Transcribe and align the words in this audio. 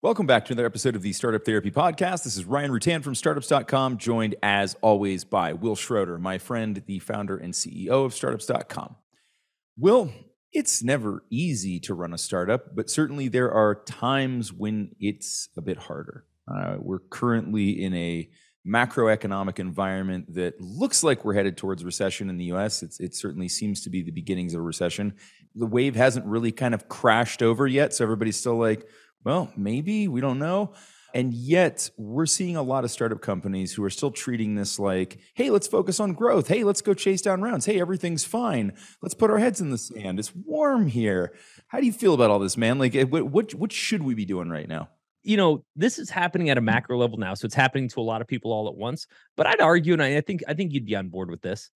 Welcome 0.00 0.26
back 0.26 0.44
to 0.44 0.52
another 0.52 0.64
episode 0.64 0.94
of 0.94 1.02
the 1.02 1.12
Startup 1.12 1.44
Therapy 1.44 1.72
Podcast. 1.72 2.22
This 2.22 2.36
is 2.36 2.44
Ryan 2.44 2.70
Rutan 2.70 3.02
from 3.02 3.16
startups.com, 3.16 3.98
joined 3.98 4.36
as 4.44 4.76
always 4.80 5.24
by 5.24 5.54
Will 5.54 5.74
Schroter, 5.74 6.20
my 6.20 6.38
friend, 6.38 6.80
the 6.86 7.00
founder 7.00 7.36
and 7.36 7.52
CEO 7.52 8.04
of 8.04 8.14
startups.com. 8.14 8.94
Will, 9.76 10.12
it's 10.52 10.84
never 10.84 11.24
easy 11.30 11.80
to 11.80 11.94
run 11.94 12.14
a 12.14 12.18
startup, 12.18 12.76
but 12.76 12.88
certainly 12.88 13.26
there 13.26 13.50
are 13.50 13.74
times 13.74 14.52
when 14.52 14.92
it's 15.00 15.48
a 15.56 15.60
bit 15.60 15.78
harder. 15.78 16.26
Uh, 16.46 16.76
we're 16.78 17.00
currently 17.10 17.82
in 17.82 17.92
a 17.94 18.30
macroeconomic 18.64 19.58
environment 19.58 20.32
that 20.34 20.60
looks 20.60 21.02
like 21.02 21.24
we're 21.24 21.34
headed 21.34 21.56
towards 21.56 21.84
recession 21.84 22.30
in 22.30 22.36
the 22.36 22.52
US. 22.52 22.84
It's, 22.84 23.00
it 23.00 23.16
certainly 23.16 23.48
seems 23.48 23.82
to 23.82 23.90
be 23.90 24.02
the 24.02 24.12
beginnings 24.12 24.54
of 24.54 24.60
a 24.60 24.62
recession. 24.62 25.14
The 25.56 25.66
wave 25.66 25.96
hasn't 25.96 26.24
really 26.24 26.52
kind 26.52 26.72
of 26.72 26.88
crashed 26.88 27.42
over 27.42 27.66
yet, 27.66 27.94
so 27.94 28.04
everybody's 28.04 28.38
still 28.38 28.58
like, 28.58 28.86
well, 29.24 29.52
maybe, 29.56 30.08
we 30.08 30.20
don't 30.20 30.38
know. 30.38 30.72
And 31.14 31.32
yet, 31.32 31.88
we're 31.96 32.26
seeing 32.26 32.56
a 32.56 32.62
lot 32.62 32.84
of 32.84 32.90
startup 32.90 33.22
companies 33.22 33.72
who 33.72 33.82
are 33.82 33.90
still 33.90 34.10
treating 34.10 34.54
this 34.54 34.78
like, 34.78 35.18
hey, 35.34 35.50
let's 35.50 35.66
focus 35.66 36.00
on 36.00 36.12
growth. 36.12 36.48
Hey, 36.48 36.64
let's 36.64 36.82
go 36.82 36.92
chase 36.92 37.22
down 37.22 37.40
rounds. 37.40 37.64
Hey, 37.64 37.80
everything's 37.80 38.24
fine. 38.24 38.74
Let's 39.00 39.14
put 39.14 39.30
our 39.30 39.38
heads 39.38 39.60
in 39.60 39.70
the 39.70 39.78
sand. 39.78 40.18
It's 40.18 40.34
warm 40.34 40.86
here. 40.86 41.34
How 41.68 41.80
do 41.80 41.86
you 41.86 41.92
feel 41.92 42.12
about 42.12 42.30
all 42.30 42.38
this, 42.38 42.58
man? 42.58 42.78
Like, 42.78 42.94
eh, 42.94 43.04
what, 43.04 43.24
what, 43.24 43.54
what 43.54 43.72
should 43.72 44.02
we 44.02 44.14
be 44.14 44.26
doing 44.26 44.50
right 44.50 44.68
now? 44.68 44.90
you 45.22 45.36
know 45.36 45.64
this 45.76 45.98
is 45.98 46.08
happening 46.08 46.48
at 46.48 46.58
a 46.58 46.60
macro 46.60 46.96
level 46.96 47.18
now 47.18 47.34
so 47.34 47.44
it's 47.44 47.54
happening 47.54 47.88
to 47.88 48.00
a 48.00 48.02
lot 48.02 48.20
of 48.20 48.26
people 48.26 48.52
all 48.52 48.68
at 48.68 48.74
once 48.74 49.06
but 49.36 49.46
i'd 49.46 49.60
argue 49.60 49.92
and 49.92 50.02
i 50.02 50.20
think 50.20 50.42
i 50.48 50.54
think 50.54 50.72
you'd 50.72 50.86
be 50.86 50.96
on 50.96 51.08
board 51.08 51.30
with 51.30 51.42
this 51.42 51.70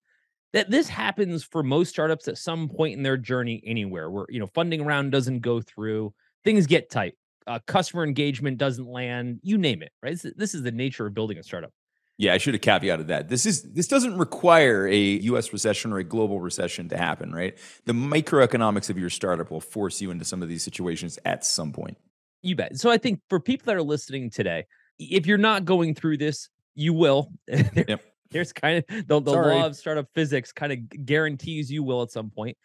that 0.53 0.71
this 0.71 0.89
happens 0.89 1.43
for 1.43 1.63
most 1.63 1.89
startups 1.89 2.29
at 2.29 2.39
some 2.39 2.69
point 2.69 2.97
in 2.97 3.03
their 3.03 3.17
journey 3.17 3.63
anywhere 3.67 4.11
where 4.11 4.27
you 4.29 4.41
know 4.41 4.47
funding 4.47 4.85
round 4.85 5.13
doesn't 5.13 5.41
go 5.41 5.61
through 5.61 6.13
things 6.45 6.67
get 6.67 6.91
tight 6.91 7.15
uh, 7.47 7.59
customer 7.67 8.05
engagement 8.05 8.59
doesn't 8.59 8.87
land, 8.87 9.41
you 9.43 9.59
name 9.59 9.83
it, 9.83 9.93
right? 10.03 10.13
This, 10.21 10.33
this 10.37 10.55
is 10.55 10.63
the 10.63 10.73
nature 10.73 11.07
of 11.07 11.15
building 11.15 11.39
a 11.39 11.43
startup. 11.43 11.73
Yeah, 12.19 12.35
I 12.35 12.39
should 12.39 12.55
have 12.55 12.61
caveated 12.61 13.09
that. 13.09 13.29
This 13.29 13.47
is 13.47 13.63
this 13.63 13.89
doesn't 13.89 14.17
require 14.19 14.87
a 14.87 14.99
US 14.99 15.53
recession 15.53 15.93
or 15.93 15.99
a 15.99 16.05
global 16.05 16.41
recession 16.41 16.89
to 16.91 16.97
happen, 16.97 17.35
right? 17.35 17.57
The 17.87 17.95
microeconomics 17.95 18.91
of 18.91 18.99
your 18.99 19.11
startup 19.11 19.51
will 19.51 19.61
force 19.61 20.01
you 20.01 20.11
into 20.11 20.25
some 20.25 20.43
of 20.43 20.49
these 20.49 20.63
situations 20.63 21.19
at 21.25 21.45
some 21.45 21.73
point. 21.73 21.97
You 22.43 22.55
bet. 22.55 22.77
So 22.77 22.91
I 22.91 22.99
think 22.99 23.21
for 23.29 23.41
people 23.41 23.67
that 23.67 23.77
are 23.77 23.83
listening 23.83 24.31
today, 24.31 24.67
if 24.99 25.27
you're 25.27 25.39
not 25.39 25.65
going 25.65 25.95
through 25.95 26.19
this, 26.19 26.49
you 26.75 26.93
will. 26.93 27.33
there, 27.47 27.85
yep. 27.89 28.03
There's 28.31 28.53
kind 28.53 28.79
of 28.79 29.07
the, 29.07 29.21
the 29.21 29.33
law 29.33 29.67
of 29.67 29.77
startup 29.77 30.07
physics 30.15 30.53
kind 30.53 30.73
of 30.73 31.05
guarantees 31.05 31.71
you 31.71 31.83
will 31.83 32.03
at 32.03 32.11
some 32.11 32.31
point. 32.31 32.57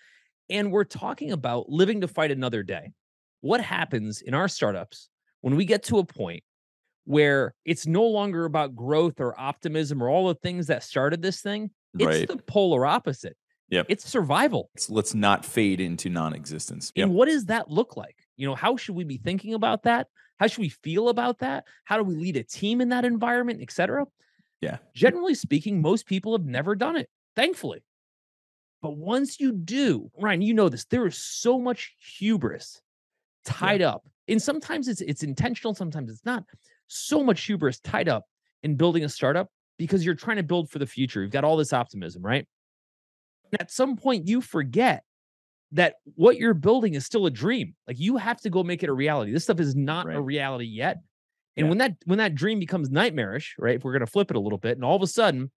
And 0.50 0.72
we're 0.72 0.86
talking 0.86 1.32
about 1.32 1.70
living 1.70 2.02
to 2.02 2.08
fight 2.08 2.32
another 2.32 2.64
day 2.64 2.92
what 3.42 3.62
happens 3.62 4.22
in 4.22 4.34
our 4.34 4.48
startups 4.48 5.10
when 5.42 5.56
we 5.56 5.66
get 5.66 5.84
to 5.84 6.00
a 6.00 6.06
point 6.06 6.44
where 7.06 7.56
it's 7.64 7.88
no 7.88 8.04
longer 8.04 8.46
about 8.46 8.76
growth 8.76 9.22
or 9.22 9.40
optimism 9.40 10.04
or 10.04 10.10
all 10.10 10.28
the 10.28 10.36
things 10.36 10.68
that 10.68 10.84
started 10.84 11.22
this 11.22 11.42
thing. 11.42 11.72
It's 11.98 12.06
right. 12.06 12.28
the 12.28 12.38
polar 12.38 12.86
opposite. 12.86 13.38
Yep. 13.70 13.86
It's 13.90 14.06
survival. 14.10 14.70
let's 14.90 15.14
not 15.14 15.46
fade 15.46 15.80
into 15.82 16.10
non-existence. 16.10 16.92
Yep. 16.96 17.06
And 17.06 17.14
what 17.14 17.28
does 17.28 17.46
that 17.46 17.70
look 17.70 17.96
like? 17.98 18.16
You 18.36 18.48
know, 18.48 18.56
how 18.56 18.78
should 18.78 18.96
we 18.96 19.04
be 19.04 19.18
thinking 19.18 19.54
about 19.54 19.84
that? 19.84 20.08
How 20.38 20.48
should 20.48 20.62
we 20.62 20.70
feel 20.70 21.10
about 21.10 21.40
that? 21.40 21.66
How 21.86 21.98
do 21.98 22.04
we 22.04 22.16
lead 22.16 22.38
a 22.38 22.44
team 22.44 22.82
in 22.82 22.90
that 22.90 23.06
environment, 23.06 23.62
etc.? 23.62 24.06
Yeah. 24.62 24.78
Generally 24.94 25.36
speaking, 25.36 25.82
most 25.82 26.06
people 26.06 26.38
have 26.38 26.46
never 26.46 26.76
done 26.76 26.96
it, 26.96 27.10
thankfully. 27.36 27.84
But 28.82 28.96
once 28.96 29.40
you 29.40 29.54
do, 29.54 30.12
Ryan, 30.18 30.42
you 30.42 30.54
know 30.54 30.70
this, 30.70 30.86
there 30.86 31.08
is 31.08 31.18
so 31.18 31.60
much 31.60 31.96
hubris 32.00 32.82
tied 33.48 33.82
yeah. 33.82 33.92
up. 33.92 34.04
And 34.28 34.42
sometimes 34.42 34.88
it's 34.88 35.02
it's 35.02 35.24
intentional, 35.24 35.74
sometimes 35.74 36.12
it's 36.12 36.26
not. 36.26 36.44
So 36.88 37.24
much 37.24 37.46
hubris 37.46 37.80
tied 37.80 38.10
up 38.10 38.26
in 38.64 38.76
building 38.76 39.04
a 39.04 39.10
startup 39.10 39.48
because 39.78 40.06
you're 40.06 40.16
trying 40.16 40.38
to 40.38 40.44
build 40.44 40.70
for 40.70 40.80
the 40.80 40.86
future. 40.86 41.22
You've 41.22 41.32
got 41.32 41.44
all 41.44 41.58
this 41.58 41.74
optimism, 41.74 42.22
right? 42.22 42.46
At 43.60 43.72
some 43.72 43.96
point, 43.96 44.28
you 44.28 44.42
forget 44.42 45.04
that 45.72 45.96
what 46.16 46.38
you're 46.38 46.54
building 46.54 46.94
is 46.94 47.06
still 47.06 47.26
a 47.26 47.32
dream. 47.32 47.76
Like 47.88 48.00
you 48.00 48.18
have 48.18 48.42
to 48.42 48.50
go 48.50 48.64
make 48.64 48.84
it 48.84 48.90
a 48.90 48.94
reality. 48.94 49.32
This 49.32 49.44
stuff 49.44 49.60
is 49.60 49.76
not 49.76 50.06
right. 50.06 50.18
a 50.18 50.22
reality 50.22 50.66
yet. 50.66 50.98
And 51.56 51.66
yeah. 51.66 51.70
when 51.70 51.78
that 51.80 51.96
when 52.06 52.18
that 52.20 52.36
dream 52.36 52.60
becomes 52.60 52.90
nightmarish, 52.90 53.56
right? 53.58 53.76
If 53.76 53.84
we're 53.84 53.94
going 53.94 54.06
to 54.06 54.12
flip 54.12 54.30
it 54.30 54.38
a 54.38 54.40
little 54.40 54.60
bit, 54.60 54.78
and 54.78 54.86
all 54.86 54.96
of 54.96 55.02
a 55.02 55.08
sudden, 55.08 55.52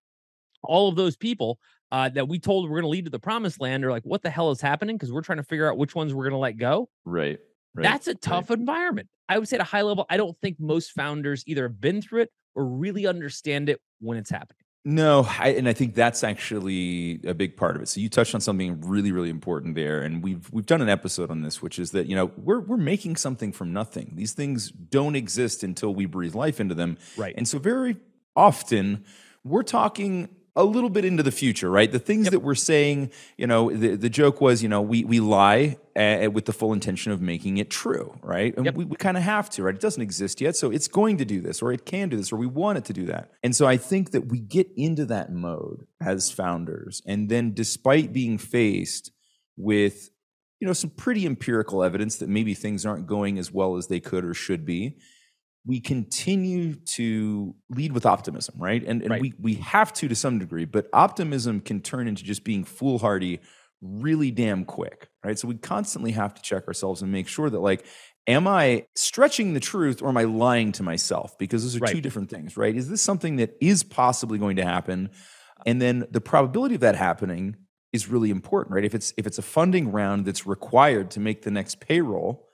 all 0.62 0.88
of 0.88 0.96
those 0.96 1.16
people 1.16 1.58
uh, 1.92 2.08
that 2.10 2.28
we 2.28 2.38
told 2.38 2.64
we're 2.64 2.80
going 2.80 2.84
to 2.84 2.88
lead 2.88 3.04
to 3.04 3.10
the 3.10 3.18
promised 3.18 3.60
land 3.60 3.84
are 3.84 3.90
like, 3.90 4.04
"What 4.04 4.22
the 4.22 4.30
hell 4.30 4.50
is 4.50 4.60
happening?" 4.60 4.96
Because 4.96 5.12
we're 5.12 5.22
trying 5.22 5.38
to 5.38 5.44
figure 5.44 5.70
out 5.70 5.76
which 5.76 5.94
ones 5.94 6.14
we're 6.14 6.24
going 6.24 6.32
to 6.32 6.38
let 6.38 6.56
go. 6.56 6.88
Right. 7.04 7.38
Right, 7.74 7.84
That's 7.84 8.08
a 8.08 8.14
tough 8.14 8.50
right. 8.50 8.58
environment. 8.58 9.08
I 9.28 9.38
would 9.38 9.48
say 9.48 9.56
at 9.56 9.60
a 9.60 9.64
high 9.64 9.82
level, 9.82 10.06
I 10.10 10.16
don't 10.16 10.36
think 10.40 10.58
most 10.58 10.92
founders 10.92 11.44
either 11.46 11.62
have 11.62 11.80
been 11.80 12.02
through 12.02 12.22
it 12.22 12.32
or 12.54 12.64
really 12.64 13.06
understand 13.06 13.68
it 13.68 13.80
when 14.00 14.18
it's 14.18 14.30
happening. 14.30 14.56
No, 14.84 15.26
I, 15.38 15.48
and 15.48 15.68
I 15.68 15.74
think 15.74 15.94
that's 15.94 16.24
actually 16.24 17.20
a 17.24 17.34
big 17.34 17.56
part 17.56 17.76
of 17.76 17.82
it. 17.82 17.88
So 17.88 18.00
you 18.00 18.08
touched 18.08 18.34
on 18.34 18.40
something 18.40 18.80
really, 18.80 19.12
really 19.12 19.28
important 19.28 19.74
there, 19.74 20.00
and 20.00 20.22
we've 20.22 20.50
we've 20.50 20.64
done 20.64 20.80
an 20.80 20.88
episode 20.88 21.30
on 21.30 21.42
this, 21.42 21.60
which 21.60 21.78
is 21.78 21.90
that 21.90 22.06
you 22.06 22.16
know 22.16 22.30
we're 22.38 22.60
we're 22.60 22.78
making 22.78 23.16
something 23.16 23.52
from 23.52 23.74
nothing. 23.74 24.12
These 24.14 24.32
things 24.32 24.70
don't 24.70 25.16
exist 25.16 25.62
until 25.62 25.94
we 25.94 26.06
breathe 26.06 26.34
life 26.34 26.60
into 26.60 26.74
them, 26.74 26.96
right? 27.18 27.34
And 27.36 27.46
so 27.46 27.58
very 27.58 27.98
often 28.34 29.04
we're 29.44 29.64
talking 29.64 30.30
a 30.60 30.64
little 30.64 30.90
bit 30.90 31.04
into 31.04 31.22
the 31.22 31.32
future, 31.32 31.70
right? 31.70 31.90
The 31.90 31.98
things 31.98 32.26
yep. 32.26 32.32
that 32.32 32.40
we're 32.40 32.54
saying, 32.54 33.10
you 33.36 33.46
know, 33.46 33.70
the, 33.70 33.96
the 33.96 34.10
joke 34.10 34.40
was, 34.40 34.62
you 34.62 34.68
know, 34.68 34.80
we, 34.80 35.04
we 35.04 35.20
lie 35.20 35.76
uh, 35.96 36.28
with 36.32 36.44
the 36.44 36.52
full 36.52 36.72
intention 36.72 37.12
of 37.12 37.20
making 37.20 37.58
it 37.58 37.70
true, 37.70 38.18
right? 38.22 38.56
And 38.56 38.66
yep. 38.66 38.74
we, 38.74 38.84
we 38.84 38.96
kind 38.96 39.16
of 39.16 39.22
have 39.22 39.50
to, 39.50 39.62
right? 39.64 39.74
It 39.74 39.80
doesn't 39.80 40.02
exist 40.02 40.40
yet. 40.40 40.56
So 40.56 40.70
it's 40.70 40.88
going 40.88 41.16
to 41.18 41.24
do 41.24 41.40
this, 41.40 41.62
or 41.62 41.72
it 41.72 41.84
can 41.84 42.08
do 42.08 42.16
this, 42.16 42.32
or 42.32 42.36
we 42.36 42.46
want 42.46 42.78
it 42.78 42.84
to 42.86 42.92
do 42.92 43.06
that. 43.06 43.30
And 43.42 43.54
so 43.56 43.66
I 43.66 43.76
think 43.76 44.12
that 44.12 44.26
we 44.28 44.38
get 44.38 44.70
into 44.76 45.04
that 45.06 45.32
mode 45.32 45.86
as 46.00 46.30
founders. 46.30 47.02
And 47.06 47.28
then 47.28 47.54
despite 47.54 48.12
being 48.12 48.38
faced 48.38 49.12
with, 49.56 50.10
you 50.60 50.66
know, 50.66 50.74
some 50.74 50.90
pretty 50.90 51.26
empirical 51.26 51.82
evidence 51.82 52.16
that 52.16 52.28
maybe 52.28 52.54
things 52.54 52.84
aren't 52.84 53.06
going 53.06 53.38
as 53.38 53.50
well 53.50 53.76
as 53.76 53.86
they 53.86 54.00
could 54.00 54.24
or 54.24 54.34
should 54.34 54.64
be, 54.66 54.96
we 55.66 55.80
continue 55.80 56.74
to 56.74 57.54
lead 57.68 57.92
with 57.92 58.06
optimism, 58.06 58.54
right? 58.58 58.82
And, 58.82 59.02
and 59.02 59.10
right. 59.10 59.20
we 59.20 59.34
we 59.38 59.54
have 59.54 59.92
to 59.94 60.08
to 60.08 60.14
some 60.14 60.38
degree, 60.38 60.64
but 60.64 60.88
optimism 60.92 61.60
can 61.60 61.80
turn 61.80 62.08
into 62.08 62.24
just 62.24 62.44
being 62.44 62.64
foolhardy 62.64 63.40
really 63.82 64.30
damn 64.30 64.64
quick, 64.64 65.08
right? 65.24 65.38
So 65.38 65.48
we 65.48 65.54
constantly 65.54 66.12
have 66.12 66.34
to 66.34 66.42
check 66.42 66.66
ourselves 66.66 67.02
and 67.02 67.10
make 67.10 67.28
sure 67.28 67.50
that 67.50 67.60
like 67.60 67.84
am 68.26 68.46
I 68.46 68.86
stretching 68.94 69.54
the 69.54 69.60
truth 69.60 70.02
or 70.02 70.08
am 70.08 70.16
I 70.16 70.24
lying 70.24 70.72
to 70.72 70.82
myself? 70.82 71.36
Because 71.38 71.62
those 71.62 71.76
are 71.76 71.80
right. 71.80 71.94
two 71.94 72.00
different 72.00 72.30
things, 72.30 72.56
right? 72.56 72.74
Is 72.74 72.88
this 72.88 73.02
something 73.02 73.36
that 73.36 73.56
is 73.60 73.82
possibly 73.82 74.38
going 74.38 74.56
to 74.56 74.64
happen? 74.64 75.10
And 75.66 75.80
then 75.80 76.06
the 76.10 76.20
probability 76.20 76.76
of 76.76 76.80
that 76.82 76.94
happening 76.94 77.56
is 77.92 78.08
really 78.08 78.30
important, 78.30 78.74
right? 78.74 78.84
If 78.84 78.94
it's 78.94 79.12
if 79.16 79.26
it's 79.26 79.38
a 79.38 79.42
funding 79.42 79.92
round 79.92 80.24
that's 80.24 80.46
required 80.46 81.10
to 81.12 81.20
make 81.20 81.42
the 81.42 81.50
next 81.50 81.80
payroll, 81.80 82.46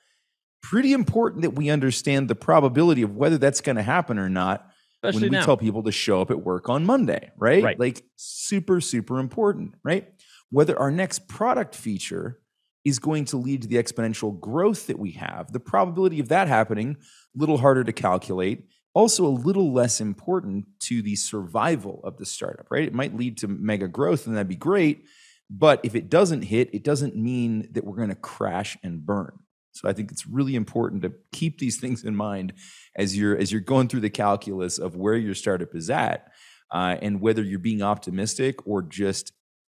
pretty 0.70 0.92
important 0.92 1.42
that 1.42 1.50
we 1.50 1.70
understand 1.70 2.28
the 2.28 2.34
probability 2.34 3.02
of 3.02 3.14
whether 3.14 3.38
that's 3.38 3.60
going 3.60 3.76
to 3.76 3.82
happen 3.82 4.18
or 4.18 4.28
not 4.28 4.68
Especially 4.96 5.26
when 5.26 5.30
we 5.30 5.38
now. 5.38 5.44
tell 5.44 5.56
people 5.56 5.84
to 5.84 5.92
show 5.92 6.20
up 6.20 6.32
at 6.32 6.40
work 6.40 6.68
on 6.68 6.84
Monday, 6.84 7.30
right? 7.36 7.62
right? 7.62 7.78
Like 7.78 8.02
super, 8.16 8.80
super 8.80 9.20
important, 9.20 9.74
right? 9.84 10.12
Whether 10.50 10.76
our 10.76 10.90
next 10.90 11.28
product 11.28 11.76
feature 11.76 12.40
is 12.84 12.98
going 12.98 13.26
to 13.26 13.36
lead 13.36 13.62
to 13.62 13.68
the 13.68 13.76
exponential 13.76 14.38
growth 14.38 14.88
that 14.88 14.98
we 14.98 15.12
have, 15.12 15.52
the 15.52 15.60
probability 15.60 16.18
of 16.18 16.28
that 16.28 16.48
happening, 16.48 16.96
a 17.00 17.38
little 17.38 17.58
harder 17.58 17.84
to 17.84 17.92
calculate, 17.92 18.66
also 18.92 19.24
a 19.24 19.28
little 19.28 19.72
less 19.72 20.00
important 20.00 20.66
to 20.80 21.00
the 21.00 21.14
survival 21.14 22.00
of 22.02 22.16
the 22.16 22.26
startup, 22.26 22.66
right? 22.70 22.84
It 22.84 22.94
might 22.94 23.16
lead 23.16 23.38
to 23.38 23.48
mega 23.48 23.86
growth 23.86 24.26
and 24.26 24.34
that'd 24.34 24.48
be 24.48 24.56
great. 24.56 25.04
But 25.48 25.80
if 25.84 25.94
it 25.94 26.10
doesn't 26.10 26.42
hit, 26.42 26.74
it 26.74 26.82
doesn't 26.82 27.14
mean 27.14 27.68
that 27.72 27.84
we're 27.84 27.96
going 27.96 28.08
to 28.08 28.16
crash 28.16 28.76
and 28.82 29.06
burn. 29.06 29.38
So 29.76 29.88
I 29.88 29.92
think 29.92 30.10
it's 30.10 30.26
really 30.26 30.54
important 30.54 31.02
to 31.02 31.12
keep 31.32 31.58
these 31.58 31.76
things 31.80 32.04
in 32.04 32.16
mind 32.16 32.54
as 32.96 33.16
you're 33.16 33.36
as 33.36 33.52
you're 33.52 33.60
going 33.60 33.88
through 33.88 34.00
the 34.00 34.10
calculus 34.10 34.78
of 34.78 34.96
where 34.96 35.16
your 35.16 35.34
startup 35.34 35.74
is 35.74 35.90
at, 35.90 36.32
uh, 36.72 36.96
and 37.02 37.20
whether 37.20 37.42
you're 37.42 37.58
being 37.58 37.82
optimistic 37.82 38.66
or 38.66 38.82
just 38.82 39.32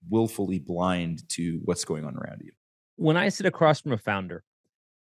willfully 0.10 0.60
blind 0.60 1.28
to 1.30 1.60
what's 1.66 1.84
going 1.84 2.06
on 2.06 2.16
around 2.16 2.42
you. 2.44 2.52
When 2.96 3.18
I 3.18 3.30
sit 3.30 3.46
across 3.46 3.82
from 3.82 3.92
a 3.92 3.98
founder 3.98 4.44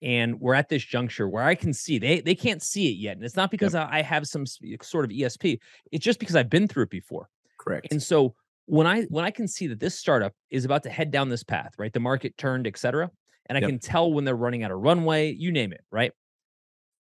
and 0.02 0.40
we're 0.40 0.54
at 0.54 0.70
this 0.70 0.84
juncture 0.84 1.28
where 1.28 1.44
I 1.44 1.56
can 1.56 1.74
see 1.74 2.00
they 2.00 2.22
they 2.22 2.36
can't 2.36 2.62
see 2.62 2.90
it 2.90 2.98
yet, 2.98 3.18
and 3.18 3.26
it's 3.26 3.36
not 3.36 3.52
because 3.52 3.74
yep. 3.74 3.90
I 3.92 4.02
have 4.02 4.28
some 4.28 4.46
sort 4.46 5.06
of 5.06 5.12
ESP. 5.12 5.60
It's 5.92 6.04
just 6.04 6.20
because 6.20 6.36
I've 6.36 6.50
been 6.50 6.68
through 6.68 6.84
it 6.84 6.90
before. 6.90 7.30
Correct. 7.60 7.88
And 7.92 8.02
so 8.02 8.36
when 8.66 8.88
I 8.88 9.04
when 9.04 9.26
I 9.26 9.32
can 9.32 9.48
see 9.48 9.68
that 9.68 9.80
this 9.80 9.98
startup 9.98 10.34
is 10.50 10.66
about 10.66 10.84
to 10.84 10.90
head 10.90 11.12
down 11.12 11.30
this 11.30 11.44
path, 11.44 11.74
right? 11.78 11.94
The 11.94 12.00
market 12.00 12.38
turned, 12.38 12.68
et 12.68 12.78
cetera 12.78 13.12
and 13.48 13.58
I 13.58 13.62
yep. 13.62 13.70
can 13.70 13.80
tell 13.80 14.12
when 14.12 14.26
they're 14.26 14.36
running 14.36 14.64
out 14.64 14.72
of 14.72 14.80
runway, 14.80 15.32
you 15.32 15.52
name 15.52 15.72
it, 15.74 15.82
right? 15.92 16.12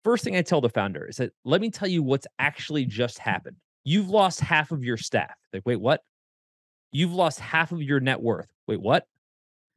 First 0.03 0.23
thing 0.23 0.35
I 0.35 0.41
tell 0.41 0.61
the 0.61 0.69
founder 0.69 1.05
is 1.05 1.17
that 1.17 1.31
let 1.43 1.61
me 1.61 1.71
tell 1.71 1.87
you 1.87 2.03
what's 2.03 2.27
actually 2.37 2.85
just 2.85 3.17
happened. 3.17 3.57
You've 3.83 4.09
lost 4.09 4.39
half 4.39 4.71
of 4.71 4.83
your 4.83 4.97
staff. 4.97 5.35
Like, 5.51 5.63
wait, 5.65 5.79
what? 5.79 6.01
You've 6.91 7.13
lost 7.13 7.39
half 7.39 7.71
of 7.71 7.81
your 7.81 7.99
net 7.99 8.21
worth. 8.21 8.47
Wait, 8.67 8.81
what? 8.81 9.07